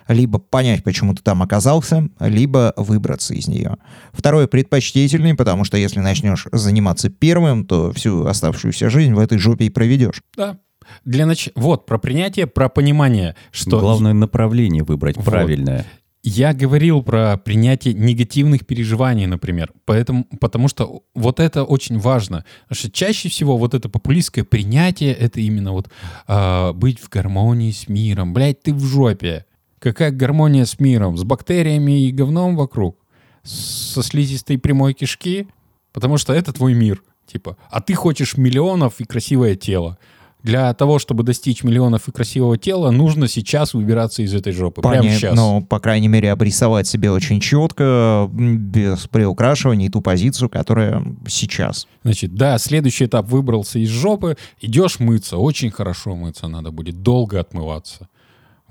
Либо 0.08 0.40
понять, 0.40 0.84
почему 0.84 1.16
ты 1.16 1.24
там 1.24 1.42
оказался, 1.42 2.10
либо 2.20 2.74
выбраться 2.76 3.34
из 3.34 3.48
нее. 3.48 3.78
Второе 4.14 4.48
предпочтительнее, 4.48 5.36
потому 5.36 5.64
что 5.64 5.78
если 5.78 6.00
начнешь 6.00 6.48
заниматься 6.52 7.10
первым, 7.10 7.66
то 7.66 7.92
всю 7.94 8.26
оставшуюся 8.26 8.90
жизнь 8.90 9.14
в 9.14 9.20
этой 9.20 9.38
жопе 9.38 9.66
и 9.66 9.70
проведешь. 9.70 10.22
Да. 10.36 10.60
Для 11.06 11.26
нач... 11.26 11.50
Вот, 11.56 11.86
про 11.86 11.98
принятие, 11.98 12.48
про 12.48 12.70
понимание, 12.70 13.36
что... 13.52 13.80
Главное 13.80 14.14
направление 14.14 14.84
выбрать 14.84 15.18
Вот. 15.18 15.26
правильное. 15.26 15.86
Я 16.24 16.54
говорил 16.54 17.02
про 17.02 17.38
принятие 17.38 17.96
негативных 17.96 18.68
переживаний, 18.68 19.26
например, 19.26 19.74
поэтому, 19.86 20.26
потому 20.40 20.68
что 20.68 21.04
вот 21.16 21.40
это 21.40 21.64
очень 21.64 21.98
важно. 21.98 22.46
Потому 22.68 22.80
что 22.80 22.92
чаще 22.92 23.28
всего 23.28 23.58
вот 23.58 23.74
это 23.74 23.90
популистское 23.90 24.44
принятие, 24.44 25.14
это 25.14 25.40
именно 25.40 25.72
вот 25.72 25.90
а, 26.28 26.74
быть 26.74 27.00
в 27.00 27.10
гармонии 27.10 27.72
с 27.72 27.88
миром. 27.88 28.34
Блять, 28.34 28.62
ты 28.62 28.72
в 28.72 28.84
жопе. 28.86 29.46
Какая 29.80 30.12
гармония 30.12 30.66
с 30.66 30.80
миром? 30.80 31.18
С 31.18 31.24
бактериями 31.24 32.04
и 32.04 32.12
говном 32.12 32.56
вокруг? 32.56 33.00
Со 33.42 34.04
слизистой 34.04 34.60
прямой 34.60 34.94
кишки? 34.94 35.48
Потому 35.92 36.18
что 36.18 36.34
это 36.34 36.54
твой 36.54 36.76
мир. 36.76 37.02
Типа, 37.26 37.58
а 37.72 37.82
ты 37.82 37.96
хочешь 37.96 38.38
миллионов 38.38 39.00
и 39.00 39.06
красивое 39.06 39.56
тело. 39.56 39.98
Для 40.44 40.74
того, 40.74 40.98
чтобы 40.98 41.24
достичь 41.24 41.64
миллионов 41.64 42.08
и 42.08 42.12
красивого 42.12 42.58
тела, 42.58 42.90
нужно 42.92 43.28
сейчас 43.28 43.74
выбираться 43.74 44.24
из 44.24 44.34
этой 44.34 44.54
жопы. 44.54 44.82
Прямо 44.82 45.04
Поня- 45.04 45.16
сейчас. 45.16 45.36
Ну, 45.36 45.62
по 45.62 45.80
крайней 45.80 46.08
мере, 46.08 46.32
обрисовать 46.32 46.88
себе 46.88 47.12
очень 47.12 47.40
четко, 47.40 48.30
без 48.32 49.08
приукрашиваний, 49.08 49.90
ту 49.90 50.02
позицию, 50.02 50.50
которая 50.50 51.04
сейчас. 51.28 51.88
Значит, 52.04 52.34
да, 52.34 52.58
следующий 52.58 53.06
этап 53.06 53.28
выбрался 53.28 53.80
из 53.80 53.90
жопы, 53.90 54.36
идешь 54.60 55.00
мыться, 55.00 55.38
очень 55.38 55.70
хорошо 55.70 56.16
мыться 56.16 56.48
надо 56.48 56.72
будет, 56.72 57.02
долго 57.04 57.40
отмываться. 57.40 58.08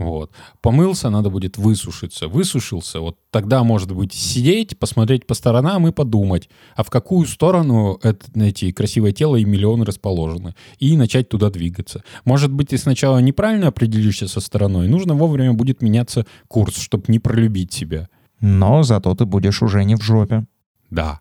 Вот. 0.00 0.30
Помылся, 0.62 1.10
надо 1.10 1.28
будет 1.28 1.58
высушиться. 1.58 2.26
Высушился, 2.26 3.00
вот 3.00 3.18
тогда, 3.30 3.62
может 3.64 3.92
быть, 3.92 4.14
сидеть, 4.14 4.78
посмотреть 4.78 5.26
по 5.26 5.34
сторонам 5.34 5.86
и 5.86 5.92
подумать, 5.92 6.48
а 6.74 6.84
в 6.84 6.88
какую 6.90 7.26
сторону 7.26 8.00
это, 8.02 8.26
эти 8.42 8.72
красивое 8.72 9.12
тело 9.12 9.36
и 9.36 9.44
миллионы 9.44 9.84
расположены, 9.84 10.54
и 10.78 10.96
начать 10.96 11.28
туда 11.28 11.50
двигаться. 11.50 12.02
Может 12.24 12.50
быть, 12.50 12.70
ты 12.70 12.78
сначала 12.78 13.18
неправильно 13.18 13.68
определишься 13.68 14.26
со 14.26 14.40
стороной, 14.40 14.88
нужно 14.88 15.12
вовремя 15.14 15.52
будет 15.52 15.82
меняться 15.82 16.24
курс, 16.48 16.78
чтобы 16.78 17.04
не 17.08 17.18
пролюбить 17.18 17.74
себя. 17.74 18.08
Но 18.40 18.82
зато 18.82 19.14
ты 19.14 19.26
будешь 19.26 19.60
уже 19.60 19.84
не 19.84 19.96
в 19.96 20.02
жопе. 20.02 20.46
Да. 20.88 21.20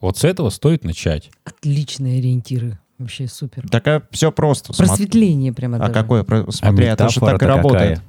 Вот 0.00 0.18
с 0.18 0.24
этого 0.24 0.50
стоит 0.50 0.84
начать. 0.84 1.32
Отличные 1.42 2.20
ориентиры. 2.20 2.78
Вообще 2.98 3.26
супер. 3.26 3.66
Так 3.70 4.06
все 4.12 4.30
просто. 4.30 4.72
Просветление 4.74 5.52
прямо 5.54 5.76
А 5.78 5.80
даже. 5.80 5.92
какое? 5.94 6.22
про- 6.22 6.48
Смотри, 6.52 6.84
это 6.86 7.08
же 7.08 7.18
так 7.18 7.42
и 7.42 7.46
работает. 7.46 7.98
какая? 7.98 8.02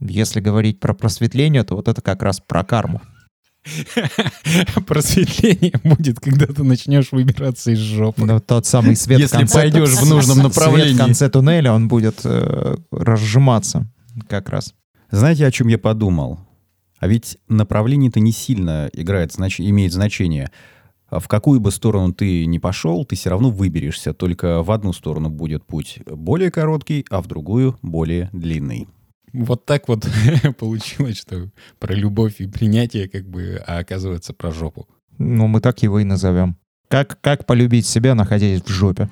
Если 0.00 0.40
говорить 0.40 0.78
про 0.80 0.94
просветление, 0.94 1.64
то 1.64 1.74
вот 1.76 1.88
это 1.88 2.02
как 2.02 2.22
раз 2.22 2.40
про 2.40 2.64
карму. 2.64 3.00
Просветление 4.86 5.72
будет, 5.82 6.20
когда 6.20 6.46
ты 6.46 6.62
начнешь 6.62 7.12
выбираться 7.12 7.70
из 7.72 7.78
жопы. 7.78 8.24
Ну, 8.24 8.40
тот 8.40 8.66
самый 8.66 8.96
свет 8.96 9.18
Если 9.20 9.36
в 9.36 9.38
конце, 9.38 9.54
пойдешь 9.54 9.90
в 9.94 10.08
нужном 10.08 10.36
Свет 10.36 10.44
направлении. 10.44 10.94
в 10.94 10.98
конце 10.98 11.28
туннеля, 11.28 11.72
он 11.72 11.88
будет 11.88 12.20
э, 12.24 12.76
разжиматься 12.90 13.86
как 14.28 14.50
раз. 14.50 14.74
Знаете, 15.10 15.46
о 15.46 15.50
чем 15.50 15.68
я 15.68 15.78
подумал? 15.78 16.40
А 16.98 17.08
ведь 17.08 17.38
направление-то 17.48 18.20
не 18.20 18.32
сильно 18.32 18.88
играет, 18.92 19.32
знач- 19.32 19.60
имеет 19.60 19.92
значение. 19.92 20.50
А 21.08 21.20
В 21.20 21.28
какую 21.28 21.60
бы 21.60 21.70
сторону 21.70 22.12
ты 22.12 22.46
ни 22.46 22.58
пошел, 22.58 23.04
ты 23.04 23.14
все 23.16 23.30
равно 23.30 23.50
выберешься. 23.50 24.12
Только 24.12 24.62
в 24.62 24.70
одну 24.70 24.92
сторону 24.92 25.28
будет 25.28 25.64
путь 25.64 26.00
более 26.06 26.50
короткий, 26.50 27.04
а 27.10 27.20
в 27.22 27.26
другую 27.26 27.78
более 27.82 28.28
длинный. 28.32 28.88
Вот 29.38 29.66
так 29.66 29.86
вот 29.86 30.08
получилось, 30.58 31.18
что 31.18 31.50
про 31.78 31.94
любовь 31.94 32.36
и 32.40 32.46
принятие 32.46 33.06
как 33.06 33.28
бы, 33.28 33.62
а 33.66 33.78
оказывается 33.78 34.32
про 34.32 34.50
жопу. 34.50 34.88
Ну, 35.18 35.46
мы 35.46 35.60
так 35.60 35.82
его 35.82 35.98
и 35.98 36.04
назовем. 36.04 36.56
Как, 36.88 37.20
как 37.20 37.44
полюбить 37.44 37.86
себя, 37.86 38.14
находясь 38.14 38.62
в 38.62 38.68
жопе? 38.68 39.10